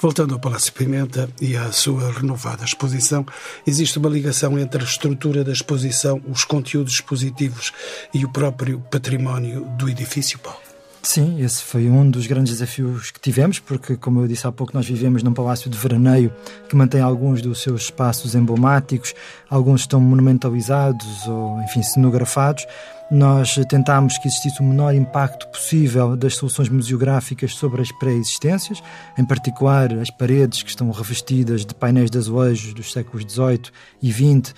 Voltando 0.00 0.34
ao 0.34 0.40
Palácio 0.40 0.72
Pimenta 0.72 1.28
e 1.40 1.56
à 1.56 1.70
sua 1.72 2.12
renovada 2.12 2.64
exposição, 2.64 3.26
existe 3.66 3.98
uma 3.98 4.08
ligação 4.08 4.58
entre 4.58 4.82
a 4.82 4.86
estrutura 4.86 5.44
da 5.44 5.52
exposição, 5.52 6.22
os 6.28 6.44
conteúdos 6.44 6.94
expositivos 6.94 7.72
e 8.12 8.24
o 8.24 8.32
próprio 8.32 8.80
património 8.90 9.66
do 9.78 9.88
edifício, 9.88 10.38
Paulo? 10.38 10.63
Sim, 11.04 11.38
esse 11.38 11.62
foi 11.62 11.86
um 11.90 12.10
dos 12.10 12.26
grandes 12.26 12.54
desafios 12.54 13.10
que 13.10 13.20
tivemos, 13.20 13.58
porque, 13.58 13.94
como 13.94 14.22
eu 14.22 14.26
disse 14.26 14.46
há 14.46 14.50
pouco, 14.50 14.72
nós 14.74 14.86
vivemos 14.86 15.22
num 15.22 15.34
palácio 15.34 15.68
de 15.68 15.76
veraneio 15.76 16.32
que 16.66 16.74
mantém 16.74 17.02
alguns 17.02 17.42
dos 17.42 17.60
seus 17.60 17.82
espaços 17.82 18.34
emblemáticos, 18.34 19.14
alguns 19.50 19.82
estão 19.82 20.00
monumentalizados 20.00 21.26
ou, 21.28 21.60
enfim, 21.60 21.82
cenografados, 21.82 22.66
nós 23.10 23.54
tentámos 23.68 24.16
que 24.16 24.28
existisse 24.28 24.62
o 24.62 24.64
menor 24.64 24.94
impacto 24.94 25.46
possível 25.48 26.16
das 26.16 26.36
soluções 26.36 26.70
museográficas 26.70 27.54
sobre 27.54 27.82
as 27.82 27.92
pré-existências, 27.92 28.82
em 29.18 29.26
particular 29.26 29.92
as 29.92 30.10
paredes 30.10 30.62
que 30.62 30.70
estão 30.70 30.90
revestidas 30.90 31.66
de 31.66 31.74
painéis 31.74 32.10
de 32.10 32.16
azulejos 32.16 32.72
dos 32.72 32.90
séculos 32.90 33.30
XVIII 33.30 33.70
e 34.02 34.10
XX, 34.10 34.54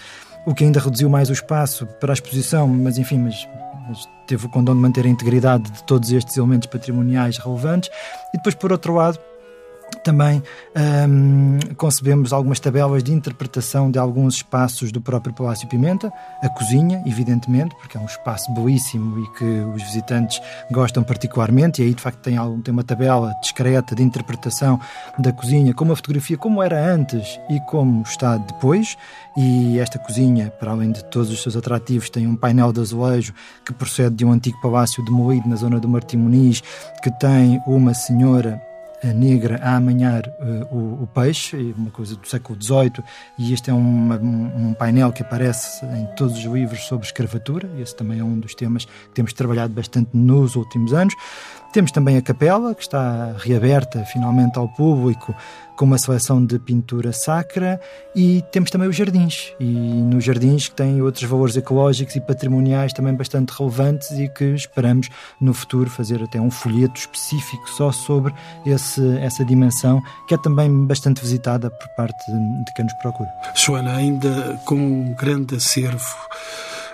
o 0.47 0.55
que 0.55 0.63
ainda 0.63 0.79
reduziu 0.79 1.11
mais 1.11 1.29
o 1.29 1.33
espaço 1.33 1.87
para 2.01 2.13
a 2.13 2.15
exposição, 2.15 2.69
mas 2.69 2.99
enfim, 2.99 3.19
mas, 3.19 3.35
mas 3.89 4.09
teve 4.27 4.47
o 4.47 4.49
condão 4.49 4.75
de 4.75 4.81
manter 4.81 5.07
a 5.07 5.09
integridade 5.09 5.71
de 5.71 5.83
todos 5.85 6.11
estes 6.13 6.37
elementos 6.37 6.67
patrimoniais 6.67 7.39
relevantes. 7.39 7.91
E 8.35 8.37
depois, 8.37 8.55
por 8.55 8.73
outro 8.73 8.95
lado, 8.95 9.19
também 10.07 10.41
um, 11.09 11.59
concebemos 11.77 12.33
algumas 12.33 12.61
tabelas 12.61 13.03
de 13.03 13.13
interpretação 13.13 13.91
de 13.91 13.99
alguns 13.99 14.37
espaços 14.37 14.93
do 14.93 15.01
próprio 15.01 15.35
Palácio 15.35 15.69
Pimenta, 15.69 16.13
a 16.41 16.49
cozinha, 16.49 17.03
evidentemente, 17.05 17.75
porque 17.81 17.97
é 17.97 18.01
um 18.01 18.07
espaço 18.07 18.53
belíssimo 18.53 19.19
e 19.19 19.39
que 19.39 19.45
os 19.45 19.83
visitantes 19.83 20.41
gostam 20.71 21.03
particularmente, 21.03 21.83
e 21.83 21.87
aí 21.87 21.95
de 21.95 22.01
facto 22.01 22.21
tem, 22.21 22.37
algum, 22.37 22.61
tem 22.61 22.73
uma 22.73 22.85
tabela 22.85 23.35
discreta 23.41 23.97
de 23.97 24.03
interpretação 24.03 24.81
da 25.19 25.33
cozinha, 25.33 25.75
com 25.75 25.85
uma 25.85 25.97
fotografia 25.97 26.37
como 26.37 26.63
era 26.63 26.93
antes 26.93 27.41
e 27.51 27.59
como 27.61 28.03
está 28.03 28.37
depois, 28.37 28.97
e 29.37 29.79
esta 29.81 29.99
cozinha, 29.99 30.51
para 30.51 30.71
além 30.71 30.93
de 30.93 31.05
todos 31.05 31.31
os 31.31 31.43
seus 31.43 31.57
atrativos, 31.57 32.09
tem 32.09 32.27
um 32.27 32.37
painel 32.37 32.73
de 32.73 32.81
azulejo 32.81 33.35
que 33.65 33.73
procede 33.73 34.15
de 34.17 34.25
um 34.25 34.31
antigo 34.31 34.61
palácio 34.61 35.05
demolido 35.05 35.49
na 35.49 35.57
zona 35.57 35.81
do 35.81 35.89
Martim 35.89 36.19
Muniz, 36.19 36.63
que 37.03 37.11
tem 37.11 37.61
uma 37.67 37.93
senhora 37.93 38.63
negra 39.05 39.61
a 39.63 39.77
amanhar 39.77 40.27
uh, 40.27 40.75
o, 40.75 41.03
o, 41.03 41.07
peixe, 41.07 41.75
uma 41.77 41.91
coisa 41.91 42.17
do 42.17 42.27
século 42.27 42.61
XVIII, 42.61 43.05
e 43.39 43.53
este 43.53 43.71
é 43.71 43.73
uma, 43.75 44.17
um, 44.17 44.69
um, 44.69 44.75
painel 44.75 45.13
que 45.13 45.23
aparece 45.23 45.85
em 45.85 46.07
todos 46.17 46.37
os 46.37 46.45
livros 46.45 46.87
sobre 46.87 47.07
escravatura, 47.07 47.69
esse 47.79 47.95
também 47.95 48.21
é 48.21 48.25
um 48.25 48.39
dos 48.39 48.55
temas 48.55 48.85
que 48.85 49.15
temos 49.15 49.33
trabalhado 49.33 49.73
bastante 49.73 50.11
nos 50.13 50.57
últimos 50.57 50.93
anos. 50.93 51.15
Temos 51.73 51.93
também 51.93 52.17
a 52.17 52.23
capela, 52.23 52.75
que 52.75 52.83
está 52.83 53.35
reaberta 53.39 54.05
finalmente 54.05 54.59
ao 54.59 54.69
público, 54.69 55.35
com 55.77 55.85
uma 55.85 55.99
seleção 55.99 56.45
de 56.45 56.59
pintura 56.59 57.13
sacra, 57.13 57.79
e 58.15 58.43
temos 58.51 58.71
também 58.71 58.89
os 58.89 58.97
jardins. 58.97 59.53
E 59.61 59.65
nos 59.65 60.25
jardins 60.25 60.69
que 60.69 60.75
têm 60.75 61.03
outros 61.03 61.25
valores 61.29 61.57
ecológicos 61.57 62.17
e 62.17 62.21
patrimoniais 62.21 62.93
também 62.95 63.15
bastante 63.15 63.51
relevantes 63.51 64.11
e 64.13 64.29
que 64.29 64.45
esperamos 64.55 65.11
no 65.41 65.53
futuro 65.53 65.91
fazer 65.91 66.23
até 66.23 66.41
um 66.41 66.51
folheto 66.51 66.99
específico 66.99 67.69
só 67.69 67.93
sobre 67.93 68.33
esse, 68.65 69.19
essa 69.19 69.45
dimensão, 69.45 70.03
que 70.27 70.35
é 70.35 70.39
também 70.39 70.87
bastante 70.87 71.21
visitada 71.21 71.71
por 71.71 71.89
parte 71.91 72.25
de 72.33 72.75
quem 72.75 72.85
nos 72.85 72.95
procura. 72.95 73.29
Joana, 73.55 73.97
ainda 73.97 74.59
com 74.65 74.77
um 74.77 75.15
grande 75.15 75.57
acervo, 75.57 76.17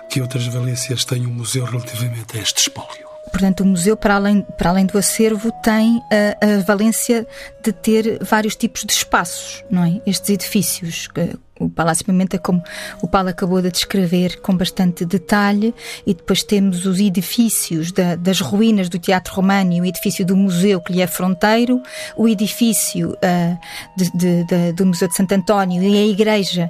que 0.09 0.21
outras 0.21 0.45
valências 0.47 1.05
tem 1.05 1.25
o 1.25 1.29
museu 1.29 1.63
relativamente 1.63 2.37
a 2.37 2.41
este 2.41 2.59
espólio? 2.59 3.12
Portanto, 3.33 3.61
o 3.61 3.65
museu, 3.65 3.97
para 3.97 4.13
além, 4.13 4.41
para 4.57 4.69
além 4.69 4.85
do 4.85 4.95
acervo, 4.95 5.51
tem 5.63 5.99
a, 6.11 6.59
a 6.59 6.59
valência 6.61 7.25
de 7.63 7.73
ter 7.73 8.23
vários 8.23 8.55
tipos 8.55 8.85
de 8.85 8.93
espaços, 8.93 9.65
não 9.71 9.83
é? 9.83 9.99
Estes 10.05 10.29
edifícios, 10.29 11.07
o 11.59 11.69
Palácio 11.69 12.05
Pimenta, 12.05 12.37
como 12.37 12.63
o 13.01 13.07
Paulo 13.07 13.29
acabou 13.29 13.61
de 13.61 13.71
descrever 13.71 14.41
com 14.41 14.55
bastante 14.55 15.05
detalhe, 15.05 15.73
e 16.05 16.13
depois 16.13 16.43
temos 16.43 16.85
os 16.85 16.99
edifícios 16.99 17.91
da, 17.91 18.15
das 18.15 18.39
ruínas 18.39 18.89
do 18.89 18.99
Teatro 18.99 19.33
Romano 19.33 19.53
o 19.53 19.85
edifício 19.85 20.25
do 20.25 20.35
museu 20.35 20.81
que 20.81 20.93
lhe 20.93 21.01
é 21.01 21.07
fronteiro, 21.07 21.81
o 22.15 22.27
edifício 22.27 23.11
uh, 23.11 23.57
de, 23.95 24.11
de, 24.11 24.43
de, 24.45 24.71
do 24.73 24.85
Museu 24.85 25.07
de 25.07 25.15
Santo 25.15 25.33
António 25.33 25.81
e 25.81 25.97
a 25.97 26.05
igreja 26.05 26.69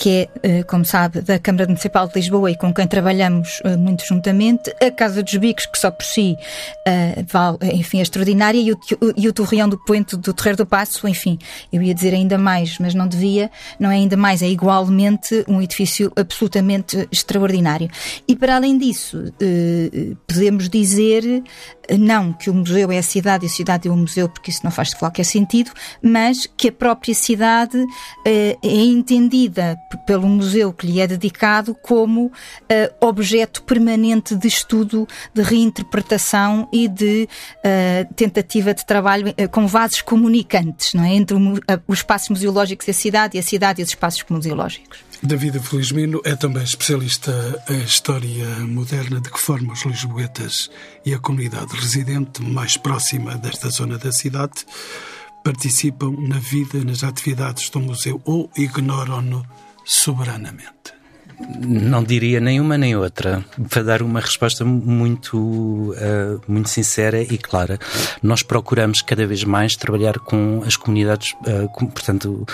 que 0.00 0.08
é, 0.08 0.28
eh, 0.42 0.62
como 0.62 0.82
sabe, 0.82 1.20
da 1.20 1.38
Câmara 1.38 1.66
Municipal 1.66 2.08
de 2.08 2.14
Lisboa 2.14 2.50
e 2.50 2.56
com 2.56 2.72
quem 2.72 2.86
trabalhamos 2.86 3.60
eh, 3.62 3.76
muito 3.76 4.02
juntamente, 4.06 4.74
a 4.80 4.90
Casa 4.90 5.22
dos 5.22 5.36
Bicos, 5.36 5.66
que 5.66 5.78
só 5.78 5.90
por 5.90 6.06
si, 6.06 6.38
eh, 6.86 7.22
enfim, 7.74 7.98
é 7.98 8.00
extraordinária, 8.00 8.58
e 8.58 8.72
o, 8.72 8.78
e 9.14 9.28
o 9.28 9.32
Torreão 9.34 9.68
do 9.68 9.76
Poente 9.84 10.16
do 10.16 10.32
Terreiro 10.32 10.56
do 10.56 10.64
Passo, 10.64 11.06
enfim, 11.06 11.38
eu 11.70 11.82
ia 11.82 11.94
dizer 11.94 12.14
ainda 12.14 12.38
mais, 12.38 12.78
mas 12.78 12.94
não 12.94 13.06
devia, 13.06 13.50
não 13.78 13.90
é 13.90 13.96
ainda 13.96 14.16
mais, 14.20 14.42
é 14.42 14.48
igualmente 14.48 15.44
um 15.48 15.60
edifício 15.60 16.12
absolutamente 16.14 17.08
extraordinário. 17.10 17.88
E 18.28 18.36
para 18.36 18.56
além 18.56 18.78
disso, 18.78 19.32
podemos 20.26 20.68
dizer 20.68 21.42
não 21.98 22.32
que 22.32 22.48
o 22.48 22.54
museu 22.54 22.92
é 22.92 22.98
a 22.98 23.02
cidade 23.02 23.46
e 23.46 23.48
a 23.48 23.50
cidade 23.50 23.88
é 23.88 23.90
o 23.90 23.96
museu, 23.96 24.28
porque 24.28 24.50
isso 24.50 24.60
não 24.62 24.70
faz 24.70 24.94
qualquer 24.94 25.24
sentido, 25.24 25.72
mas 26.00 26.46
que 26.56 26.68
a 26.68 26.72
própria 26.72 27.14
cidade 27.14 27.84
é 28.24 28.56
entendida 28.62 29.76
pelo 30.06 30.28
museu 30.28 30.72
que 30.72 30.86
lhe 30.86 31.00
é 31.00 31.06
dedicado 31.06 31.74
como 31.74 32.30
objeto 33.00 33.62
permanente 33.62 34.36
de 34.36 34.46
estudo, 34.46 35.08
de 35.34 35.42
reinterpretação 35.42 36.68
e 36.72 36.86
de 36.86 37.28
tentativa 38.14 38.74
de 38.74 38.84
trabalho 38.84 39.34
com 39.50 39.66
vasos 39.66 40.02
comunicantes, 40.02 40.94
não 40.94 41.04
é? 41.04 41.14
Entre 41.14 41.36
o, 41.36 41.54
os 41.88 41.98
espaços 41.98 42.28
museológicos 42.28 42.86
da 42.86 42.92
cidade 42.92 43.36
e 43.36 43.40
a 43.40 43.42
cidade 43.42 43.80
e 43.80 43.84
os 43.84 43.90
espaços 43.90 44.09
museológicos. 44.30 44.98
David 45.22 45.58
Felizmino 45.60 46.20
é 46.24 46.34
também 46.34 46.62
especialista 46.62 47.62
em 47.68 47.82
história 47.82 48.46
moderna. 48.60 49.20
De 49.20 49.30
que 49.30 49.38
forma 49.38 49.72
os 49.72 49.84
lisboetas 49.84 50.70
e 51.04 51.12
a 51.12 51.18
comunidade 51.18 51.74
residente 51.76 52.42
mais 52.42 52.76
próxima 52.76 53.36
desta 53.36 53.68
zona 53.68 53.98
da 53.98 54.10
cidade 54.12 54.64
participam 55.44 56.14
na 56.18 56.38
vida 56.38 56.78
e 56.78 56.84
nas 56.84 57.04
atividades 57.04 57.68
do 57.70 57.80
museu 57.80 58.20
ou 58.24 58.50
ignoram-no 58.56 59.44
soberanamente? 59.84 61.00
Não 61.58 62.04
diria 62.04 62.38
nenhuma 62.38 62.76
nem 62.76 62.94
outra, 62.94 63.44
para 63.70 63.82
dar 63.82 64.02
uma 64.02 64.20
resposta 64.20 64.64
muito, 64.64 65.38
uh, 65.38 66.40
muito 66.46 66.68
sincera 66.68 67.22
e 67.22 67.38
clara. 67.38 67.78
Nós 68.22 68.42
procuramos 68.42 69.00
cada 69.00 69.26
vez 69.26 69.42
mais 69.44 69.74
trabalhar 69.74 70.18
com 70.18 70.62
as 70.66 70.76
comunidades, 70.76 71.32
uh, 71.32 71.68
com, 71.72 71.86
portanto, 71.86 72.46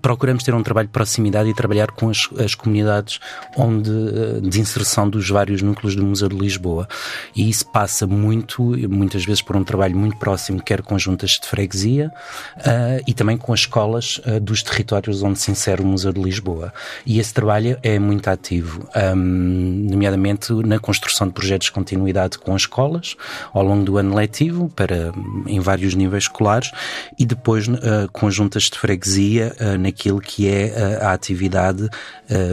procuramos 0.00 0.42
ter 0.42 0.54
um 0.54 0.62
trabalho 0.62 0.88
de 0.88 0.92
proximidade 0.92 1.48
e 1.48 1.54
trabalhar 1.54 1.90
com 1.90 2.08
as, 2.08 2.28
as 2.38 2.54
comunidades 2.54 3.20
onde, 3.56 3.90
eh, 3.90 4.40
de 4.40 4.60
inserção 4.60 5.08
dos 5.08 5.28
vários 5.28 5.62
núcleos 5.62 5.94
do 5.94 6.04
Museu 6.04 6.28
de 6.28 6.36
Lisboa. 6.36 6.88
E 7.34 7.48
isso 7.48 7.66
passa 7.66 8.06
muito, 8.06 8.62
muitas 8.88 9.24
vezes 9.24 9.42
por 9.42 9.56
um 9.56 9.64
trabalho 9.64 9.96
muito 9.96 10.16
próximo, 10.16 10.62
quer 10.62 10.82
com 10.82 10.98
juntas 10.98 11.32
de 11.32 11.46
freguesia 11.46 12.12
uh, 12.58 13.02
e 13.06 13.14
também 13.14 13.36
com 13.36 13.52
as 13.52 13.60
escolas 13.60 14.20
uh, 14.26 14.40
dos 14.40 14.62
territórios 14.62 15.22
onde 15.22 15.38
se 15.38 15.50
insere 15.50 15.82
o 15.82 15.86
Museu 15.86 16.12
de 16.12 16.20
Lisboa. 16.20 16.72
E 17.04 17.18
esse 17.18 17.32
trabalho 17.32 17.78
é 17.82 17.98
muito 17.98 18.28
ativo, 18.28 18.88
um, 19.14 19.86
nomeadamente 19.90 20.52
na 20.52 20.78
construção 20.78 21.26
de 21.26 21.32
projetos 21.32 21.66
de 21.66 21.72
continuidade 21.72 22.38
com 22.38 22.54
as 22.54 22.62
escolas 22.62 23.16
ao 23.52 23.62
longo 23.62 23.84
do 23.84 23.98
ano 23.98 24.14
letivo, 24.14 24.68
para, 24.68 25.12
em 25.46 25.60
vários 25.60 25.94
níveis 25.94 26.24
escolares, 26.24 26.70
e 27.18 27.24
depois 27.24 27.68
uh, 27.68 28.08
com 28.12 28.30
juntas 28.30 28.64
de 28.64 28.78
freguesia 28.78 29.54
naquilo 29.82 30.20
que 30.20 30.48
é 30.48 30.98
a, 31.02 31.08
a 31.08 31.12
atividade 31.12 31.88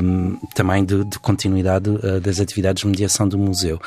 um, 0.03 0.37
também 0.53 0.83
de, 0.83 1.03
de 1.05 1.19
continuidade 1.19 1.89
uh, 1.89 2.19
das 2.19 2.39
atividades 2.39 2.81
de 2.81 2.87
mediação 2.87 3.27
do 3.27 3.37
museu. 3.37 3.79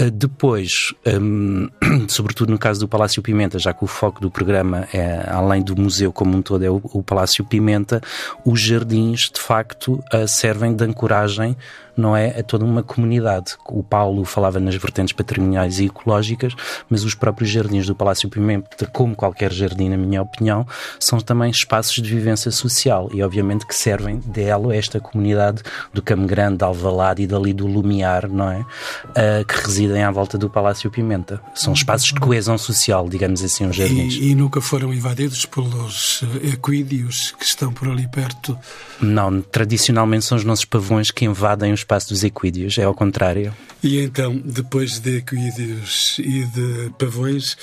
Uh, 0.00 0.10
depois, 0.10 0.94
um, 1.06 1.68
sobretudo 2.08 2.50
no 2.50 2.58
caso 2.58 2.80
do 2.80 2.88
Palácio 2.88 3.22
Pimenta, 3.22 3.58
já 3.58 3.72
que 3.72 3.84
o 3.84 3.86
foco 3.86 4.20
do 4.20 4.30
programa 4.30 4.88
é, 4.92 5.24
além 5.28 5.62
do 5.62 5.76
museu 5.76 6.12
como 6.12 6.36
um 6.36 6.42
todo, 6.42 6.64
é 6.64 6.70
o, 6.70 6.80
o 6.84 7.02
Palácio 7.02 7.44
Pimenta, 7.44 8.00
os 8.44 8.60
jardins 8.60 9.30
de 9.32 9.40
facto 9.40 10.02
servem 10.26 10.74
de 10.74 10.84
ancoragem 10.84 11.56
não 11.98 12.16
é 12.16 12.38
a 12.38 12.42
toda 12.42 12.64
uma 12.64 12.82
comunidade. 12.82 13.56
O 13.66 13.82
Paulo 13.82 14.24
falava 14.24 14.60
nas 14.60 14.76
vertentes 14.76 15.12
patrimoniais 15.12 15.80
e 15.80 15.86
ecológicas, 15.86 16.54
mas 16.88 17.04
os 17.04 17.14
próprios 17.14 17.50
jardins 17.50 17.86
do 17.86 17.94
Palácio 17.94 18.28
Pimenta, 18.28 18.86
como 18.86 19.14
qualquer 19.14 19.52
jardim, 19.52 19.88
na 19.88 19.96
minha 19.96 20.22
opinião, 20.22 20.66
são 21.00 21.18
também 21.20 21.50
espaços 21.50 21.96
de 21.96 22.08
vivência 22.08 22.50
social 22.50 23.10
e, 23.12 23.22
obviamente, 23.22 23.66
que 23.66 23.74
servem 23.74 24.20
de 24.20 24.42
elo 24.42 24.70
a 24.70 24.76
esta 24.76 25.00
comunidade 25.00 25.62
do 25.92 26.00
Campo 26.00 26.26
Grande, 26.26 26.58
de 26.58 26.64
Alvalade 26.64 27.22
e 27.22 27.26
dali 27.26 27.52
do 27.52 27.66
Lumiar, 27.66 28.28
não 28.28 28.50
é? 28.50 28.60
Uh, 28.60 29.44
que 29.46 29.66
residem 29.66 30.02
à 30.02 30.10
volta 30.10 30.38
do 30.38 30.48
Palácio 30.48 30.90
Pimenta. 30.90 31.40
São 31.54 31.72
espaços 31.72 32.08
de 32.12 32.20
coesão 32.20 32.56
social, 32.56 33.08
digamos 33.08 33.42
assim, 33.42 33.66
os 33.66 33.74
jardins. 33.74 34.14
E, 34.14 34.30
e 34.30 34.34
nunca 34.34 34.60
foram 34.60 34.94
invadidos 34.94 35.44
pelos 35.46 36.22
equídeos 36.42 37.34
que 37.38 37.44
estão 37.44 37.72
por 37.72 37.88
ali 37.88 38.06
perto? 38.06 38.56
Não, 39.00 39.40
tradicionalmente 39.40 40.24
são 40.24 40.36
os 40.36 40.44
nossos 40.44 40.64
pavões 40.64 41.10
que 41.10 41.24
invadem 41.24 41.72
os 41.72 41.84
espaço 41.88 42.10
dos 42.10 42.22
equídeos, 42.22 42.76
é 42.76 42.84
ao 42.84 42.94
contrário. 42.94 43.54
E 43.82 43.98
então, 44.00 44.36
depois 44.44 44.98
de 44.98 45.16
equídeos 45.16 46.18
e 46.18 46.44
de 46.44 46.90
pavões, 46.98 47.56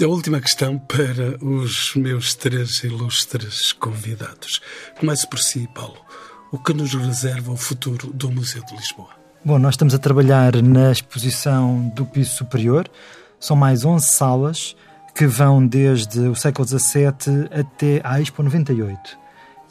a 0.00 0.06
última 0.06 0.40
questão 0.40 0.78
para 0.78 1.42
os 1.42 1.94
meus 1.96 2.34
três 2.34 2.84
ilustres 2.84 3.72
convidados. 3.72 4.60
Comece 5.00 5.26
por 5.26 5.38
si, 5.38 5.66
Paulo. 5.74 5.96
O 6.52 6.58
que 6.58 6.74
nos 6.74 6.92
reserva 6.92 7.50
o 7.50 7.56
futuro 7.56 8.12
do 8.12 8.30
Museu 8.30 8.62
de 8.66 8.76
Lisboa? 8.76 9.08
Bom, 9.42 9.58
nós 9.58 9.74
estamos 9.74 9.94
a 9.94 9.98
trabalhar 9.98 10.54
na 10.62 10.92
exposição 10.92 11.90
do 11.96 12.04
piso 12.04 12.30
superior. 12.36 12.86
São 13.40 13.56
mais 13.56 13.86
11 13.86 14.06
salas 14.06 14.76
que 15.14 15.26
vão 15.26 15.66
desde 15.66 16.20
o 16.20 16.34
século 16.34 16.68
XVII 16.68 17.48
até 17.50 18.00
à 18.04 18.20
Expo 18.20 18.42
98. 18.42 19.21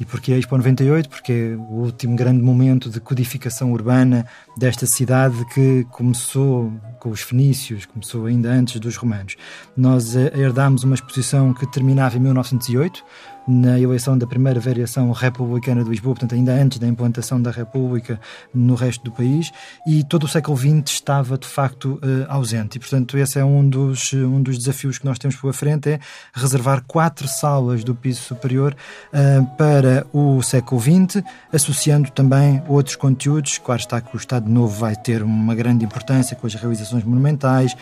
E 0.02 0.06
porquê 0.06 0.34
a 0.34 0.38
Expo 0.40 0.58
98? 0.58 1.08
Porque 1.08 1.32
é 1.32 1.56
o 1.56 1.84
último 1.84 2.16
grande 2.16 2.42
momento 2.42 2.90
de 2.90 3.00
codificação 3.00 3.72
urbana 3.72 4.26
desta 4.58 4.88
cidade 4.88 5.46
que 5.54 5.86
começou 5.92 6.74
com 7.00 7.12
os 7.12 7.22
fenícios, 7.22 7.86
começou 7.86 8.26
ainda 8.26 8.50
antes 8.50 8.80
dos 8.80 8.98
romanos. 8.98 9.36
Nós 9.78 10.16
eh, 10.16 10.32
herdámos 10.36 10.84
uma 10.84 10.96
exposição 10.96 11.54
que 11.54 11.72
terminava 11.72 12.18
em 12.18 12.20
1908, 12.20 13.04
na 13.52 13.80
eleição 13.80 14.18
da 14.18 14.26
primeira 14.26 14.60
variação 14.60 15.12
republicana 15.12 15.84
de 15.84 15.90
Lisboa, 15.90 16.16
portanto, 16.16 16.36
ainda 16.36 16.54
antes 16.54 16.80
da 16.80 16.88
implantação 16.88 17.42
da 17.42 17.52
República 17.52 18.20
no 18.54 18.76
resto 18.76 19.04
do 19.04 19.12
país, 19.12 19.52
e 19.86 20.04
todo 20.04 20.24
o 20.24 20.28
século 20.28 20.58
XX 20.58 20.84
estava, 20.86 21.38
de 21.38 21.48
facto, 21.48 22.00
uh, 22.02 22.26
ausente. 22.30 22.78
E, 22.78 22.80
portanto, 22.80 23.18
esse 23.18 23.38
é 23.38 23.44
um 23.44 23.68
dos, 23.68 24.14
um 24.14 24.42
dos 24.42 24.58
desafios 24.58 24.98
que 24.98 25.06
nós 25.06 25.20
temos 25.20 25.36
pela 25.36 25.52
frente, 25.52 25.90
é 25.90 26.00
reservar 26.34 26.84
quatro 26.88 27.28
salas 27.28 27.84
do 27.84 27.94
piso 27.94 28.22
superior 28.22 28.76
uh, 29.14 29.46
para 29.58 30.08
o 30.14 30.42
século 30.42 30.80
XX, 30.80 31.24
associando 31.52 32.10
também 32.12 32.64
outros 32.68 32.96
conteúdos. 32.96 33.58
Claro 33.58 33.82
está 33.82 34.00
que 34.00 34.16
o 34.16 34.18
Estado 34.18 34.50
Novo 34.50 34.80
vai 34.80 34.96
ter 34.96 35.22
uma 35.24 35.54
grande 35.54 35.84
importância 35.84 36.36
com 36.36 36.48
as 36.48 36.54
realizações 36.54 37.04
monumentais, 37.04 37.76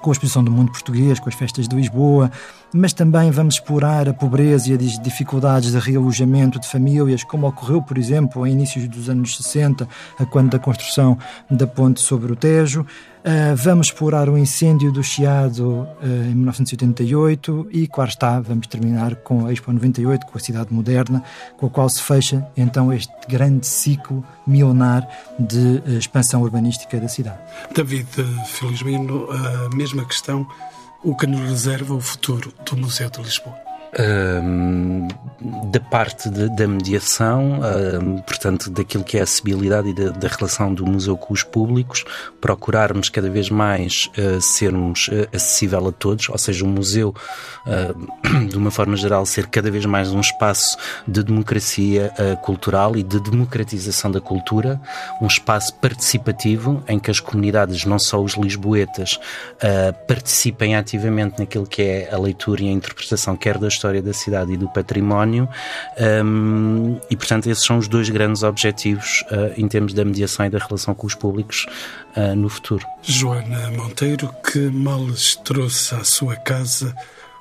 com 0.00 0.10
a 0.10 0.12
exposição 0.12 0.42
do 0.42 0.50
mundo 0.50 0.72
português, 0.72 1.20
com 1.20 1.28
as 1.28 1.34
festas 1.34 1.68
de 1.68 1.76
Lisboa, 1.76 2.30
mas 2.72 2.92
também 2.92 3.30
vamos 3.30 3.54
explorar 3.54 4.08
a 4.08 4.14
pobreza 4.14 4.70
e 4.70 4.74
as 4.74 4.98
dificuldades 4.98 5.72
de 5.72 5.78
realojamento 5.78 6.58
de 6.58 6.68
famílias, 6.68 7.24
como 7.24 7.46
ocorreu, 7.46 7.82
por 7.82 7.98
exemplo, 7.98 8.46
em 8.46 8.52
inícios 8.52 8.88
dos 8.88 9.08
anos 9.08 9.36
60, 9.36 9.88
a 10.18 10.26
quando 10.26 10.50
da 10.50 10.58
construção 10.58 11.18
da 11.50 11.66
ponte 11.66 12.00
sobre 12.00 12.32
o 12.32 12.36
Tejo. 12.36 12.86
Uh, 13.20 13.54
vamos 13.54 13.88
explorar 13.88 14.30
o 14.30 14.38
incêndio 14.38 14.90
do 14.90 15.02
Chiado 15.02 15.66
uh, 15.68 15.86
em 16.02 16.34
1988 16.34 17.68
e, 17.70 17.86
claro 17.86 18.08
está, 18.08 18.40
vamos 18.40 18.66
terminar 18.66 19.14
com 19.16 19.44
a 19.44 19.52
Expo 19.52 19.70
98, 19.70 20.26
com 20.26 20.38
a 20.38 20.40
cidade 20.40 20.72
moderna, 20.72 21.22
com 21.58 21.66
a 21.66 21.70
qual 21.70 21.88
se 21.90 22.02
fecha 22.02 22.46
então 22.56 22.90
este 22.90 23.12
grande 23.28 23.66
ciclo 23.66 24.24
milenar 24.46 25.06
de 25.38 25.82
uh, 25.86 25.98
expansão 25.98 26.40
urbanística 26.40 26.98
da 26.98 27.08
cidade. 27.08 27.38
David 27.74 28.08
Felizmino, 28.46 29.28
a 29.30 29.76
mesma 29.76 30.04
questão, 30.06 30.46
o 31.04 31.14
que 31.14 31.26
nos 31.26 31.40
reserva 31.40 31.94
o 31.94 32.00
futuro 32.00 32.52
do 32.64 32.76
Museu 32.76 33.10
de 33.10 33.20
Lisboa? 33.20 33.69
Da 33.92 35.80
parte 35.80 36.28
de, 36.28 36.48
da 36.54 36.66
mediação, 36.66 37.60
portanto, 38.26 38.70
daquilo 38.70 39.02
que 39.02 39.16
é 39.16 39.20
a 39.20 39.24
acessibilidade 39.24 39.88
e 39.88 39.94
da, 39.94 40.10
da, 40.10 40.28
relação 40.28 40.72
do 40.72 40.86
museu 40.86 41.16
com 41.16 41.32
os 41.32 41.42
públicos, 41.42 42.04
procurarmos 42.40 43.08
cada 43.08 43.28
vez 43.28 43.50
mais 43.50 44.10
uh, 44.16 44.40
sermos 44.40 45.08
uh, 45.08 45.28
acessível 45.34 45.88
a 45.88 45.92
todos, 45.92 46.28
ou 46.28 46.38
seja, 46.38 46.64
o 46.64 46.68
museu, 46.68 47.14
uh, 47.66 48.46
de 48.48 48.56
uma 48.56 48.70
forma 48.70 48.96
geral, 48.96 49.24
ser 49.26 49.46
cada 49.46 49.70
vez 49.70 49.84
mais 49.86 50.12
um 50.12 50.20
espaço 50.20 50.76
de 51.06 51.22
democracia 51.22 52.12
cultural 52.42 52.96
e 52.96 53.02
de 53.02 53.20
democratização 53.20 54.10
da 54.10 54.20
cultura, 54.20 54.80
um 55.20 55.26
espaço 55.26 55.74
participativo 55.74 56.82
em 56.88 56.98
que 56.98 57.10
as 57.10 57.20
comunidades, 57.20 57.84
não 57.84 57.98
só 57.98 58.22
os 58.22 58.34
lisboetas, 58.34 59.18
participem 60.06 60.76
ativamente 60.76 61.38
naquilo 61.38 61.66
que 61.66 61.82
é 61.82 62.08
a 62.12 62.18
leitura 62.18 62.62
e 62.62 62.68
a 62.68 62.72
interpretação, 62.72 63.36
quer 63.36 63.58
das 63.58 63.78
história 63.80 64.02
da 64.02 64.12
cidade 64.12 64.52
e 64.52 64.56
do 64.58 64.68
património, 64.68 65.48
um, 66.22 67.00
e 67.10 67.16
portanto 67.16 67.48
esses 67.48 67.64
são 67.64 67.78
os 67.78 67.88
dois 67.88 68.10
grandes 68.10 68.42
objetivos 68.42 69.24
uh, 69.30 69.54
em 69.56 69.66
termos 69.66 69.94
da 69.94 70.04
mediação 70.04 70.44
e 70.44 70.50
da 70.50 70.58
relação 70.58 70.94
com 70.94 71.06
os 71.06 71.14
públicos 71.14 71.66
uh, 72.14 72.36
no 72.36 72.50
futuro. 72.50 72.86
Joana 73.02 73.70
Monteiro, 73.70 74.34
que 74.52 74.58
males 74.70 75.36
trouxe 75.36 75.94
à 75.94 76.04
sua 76.04 76.36
casa 76.36 76.94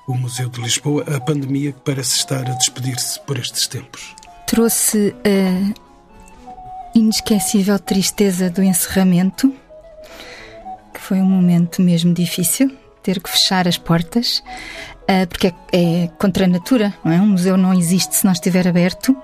o 0.07 0.15
Museu 0.15 0.49
de 0.49 0.61
Lisboa 0.61 1.03
a 1.13 1.19
pandemia 1.19 1.73
que 1.73 1.79
parece 1.81 2.17
estar 2.17 2.49
a 2.49 2.53
despedir-se 2.53 3.19
por 3.21 3.37
estes 3.37 3.67
tempos? 3.67 4.15
Trouxe 4.47 5.13
a 5.23 6.97
inesquecível 6.97 7.77
tristeza 7.77 8.49
do 8.49 8.63
encerramento, 8.63 9.53
que 10.93 10.99
foi 10.99 11.17
um 11.17 11.25
momento 11.25 11.81
mesmo 11.81 12.13
difícil, 12.13 12.75
ter 13.03 13.21
que 13.21 13.29
fechar 13.29 13.67
as 13.67 13.77
portas, 13.77 14.43
uh, 15.09 15.27
porque 15.27 15.47
é, 15.47 15.53
é, 15.71 16.07
contra 16.19 16.45
a 16.45 16.47
natura, 16.47 16.93
não 17.03 17.11
é? 17.11 17.19
Um 17.19 17.29
museu 17.29 17.57
não 17.57 17.73
existe 17.73 18.15
se 18.15 18.25
não 18.25 18.31
estiver 18.31 18.67
aberto. 18.67 19.15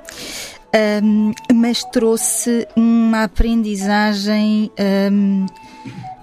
Um, 1.04 1.32
mas 1.54 1.84
trouxe 1.86 2.68
uma 2.76 3.24
aprendizagem 3.24 4.70
um, 5.10 5.46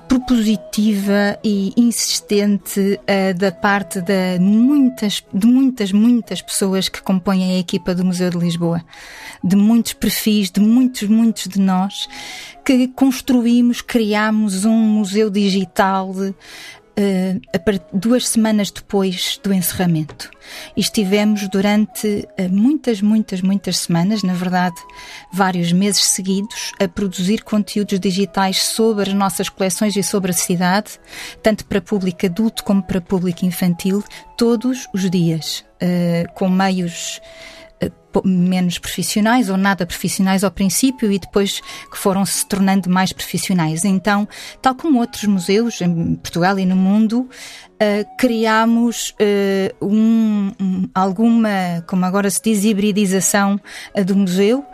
propositiva 0.07 1.39
e 1.43 1.73
insistente 1.75 3.01
uh, 3.01 3.39
da 3.39 3.51
parte 3.51 4.03
de 4.03 4.39
muitas, 4.39 5.25
de 5.33 5.47
muitas, 5.47 5.91
muitas 5.91 6.43
pessoas 6.43 6.87
que 6.91 7.01
compõem 7.01 7.57
a 7.57 7.59
equipa 7.59 7.95
do 7.95 8.05
Museu 8.05 8.29
de 8.29 8.37
Lisboa, 8.37 8.85
de 9.43 9.57
muitos 9.57 9.95
perfis, 9.95 10.51
de 10.51 10.61
muitos, 10.61 11.09
muitos 11.09 11.49
de 11.49 11.59
nós, 11.59 12.07
que 12.63 12.89
construímos, 12.89 13.81
criámos 13.81 14.67
um 14.67 14.77
museu 14.77 15.31
digital 15.31 16.15
Uh, 16.95 17.40
duas 17.90 18.28
semanas 18.28 18.70
depois 18.70 19.40
do 19.43 19.51
encerramento. 19.51 20.30
E 20.76 20.80
estivemos 20.80 21.49
durante 21.49 22.28
uh, 22.38 22.51
muitas, 22.51 23.01
muitas, 23.01 23.40
muitas 23.40 23.78
semanas, 23.78 24.22
na 24.22 24.34
verdade, 24.34 24.76
vários 25.32 25.72
meses 25.72 26.05
seguidos, 26.05 26.72
a 26.78 26.86
produzir 26.86 27.45
conteúdos 27.45 27.99
digitais 27.99 28.62
sobre 28.62 29.09
as 29.09 29.14
nossas 29.14 29.49
coleções 29.49 29.97
e 29.97 30.03
sobre 30.03 30.32
a 30.32 30.34
cidade, 30.34 31.01
tanto 31.43 31.64
para 31.64 31.80
público 31.80 32.26
adulto 32.26 32.62
como 32.62 32.82
para 32.82 33.01
público 33.01 33.47
infantil, 33.47 34.05
todos 34.36 34.86
os 34.93 35.09
dias, 35.09 35.64
uh, 35.82 36.30
com 36.34 36.47
meios 36.47 37.22
menos 38.25 38.79
profissionais 38.79 39.49
ou 39.49 39.57
nada 39.57 39.87
profissionais 39.87 40.45
ao 40.45 40.51
princípio 40.51 41.11
e 41.11 41.19
depois 41.19 41.61
que 41.91 41.99
foram 41.99 42.25
se 42.27 42.47
tornando 42.47 42.91
mais 42.91 43.13
profissionais. 43.13 43.85
Então, 43.85 44.29
tal 44.61 44.75
como 44.75 44.99
outros 45.01 45.25
museus 45.25 45.81
em 45.81 46.15
Portugal 46.17 46.59
e 46.59 46.67
no 46.67 46.77
mundo, 46.77 47.29
uh, 47.83 48.17
criámos 48.17 49.15
uh, 49.21 49.87
um, 49.87 50.53
um, 50.61 50.89
alguma, 50.95 51.83
como 51.87 52.05
agora 52.05 52.31
se 52.31 52.41
diz, 52.43 52.65
hibridização 52.65 53.61
uh, 53.97 54.05
do 54.05 54.17
museu 54.17 54.65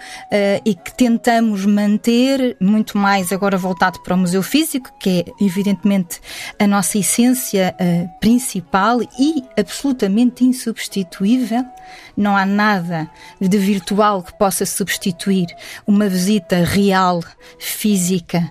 e 0.64 0.74
que 0.74 0.94
tentamos 0.94 1.64
manter 1.64 2.56
muito 2.60 2.98
mais 2.98 3.32
agora 3.32 3.56
voltado 3.56 4.00
para 4.02 4.14
o 4.14 4.18
museu 4.18 4.42
físico, 4.42 4.90
que 4.98 5.20
é 5.20 5.44
evidentemente 5.44 6.20
a 6.58 6.66
nossa 6.66 6.98
essência 6.98 7.74
principal 8.20 9.00
e 9.18 9.42
absolutamente 9.56 10.44
insubstituível. 10.44 11.64
Não 12.16 12.36
há 12.36 12.44
nada 12.44 13.08
de 13.40 13.58
virtual 13.58 14.22
que 14.22 14.36
possa 14.38 14.64
substituir 14.66 15.46
uma 15.86 16.08
visita 16.08 16.64
real, 16.64 17.22
física 17.58 18.50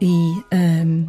e 0.00 0.42
um, 0.52 1.08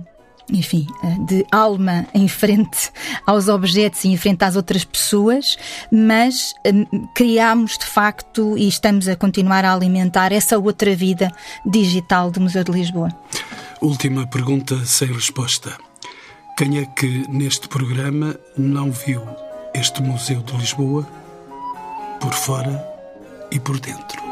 enfim, 0.51 0.87
de 1.27 1.45
alma 1.51 2.07
em 2.13 2.27
frente 2.27 2.89
aos 3.25 3.47
objetos 3.47 4.03
e 4.05 4.09
em 4.09 4.17
frente 4.17 4.43
às 4.43 4.55
outras 4.55 4.85
pessoas, 4.85 5.57
mas 5.91 6.53
um, 6.65 7.07
criámos 7.13 7.77
de 7.77 7.85
facto 7.85 8.57
e 8.57 8.67
estamos 8.67 9.07
a 9.07 9.15
continuar 9.15 9.65
a 9.65 9.73
alimentar 9.73 10.31
essa 10.31 10.57
outra 10.57 10.95
vida 10.95 11.31
digital 11.65 12.31
do 12.31 12.39
Museu 12.39 12.63
de 12.63 12.71
Lisboa. 12.71 13.09
Última 13.81 14.25
pergunta 14.25 14.85
sem 14.85 15.11
resposta. 15.11 15.77
Quem 16.57 16.79
é 16.79 16.85
que 16.85 17.27
neste 17.29 17.67
programa 17.67 18.39
não 18.57 18.91
viu 18.91 19.21
este 19.73 20.01
Museu 20.01 20.41
de 20.41 20.55
Lisboa 20.57 21.07
por 22.19 22.33
fora 22.33 22.96
e 23.51 23.59
por 23.59 23.79
dentro? 23.79 24.27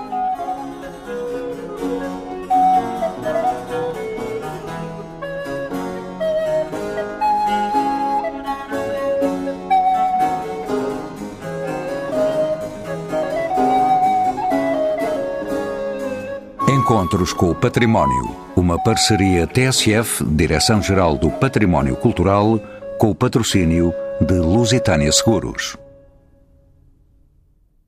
Encontros 16.68 17.34
com 17.34 17.50
o 17.50 17.56
Património, 17.56 18.36
uma 18.56 18.78
parceria 18.78 19.48
TSF, 19.48 20.24
Direção-Geral 20.24 21.18
do 21.18 21.32
Património 21.32 21.96
Cultural, 21.96 22.60
com 23.00 23.10
o 23.10 23.16
patrocínio 23.16 23.94
de 24.22 24.36
Lusitânia 24.36 25.12
Seguros. 25.12 25.85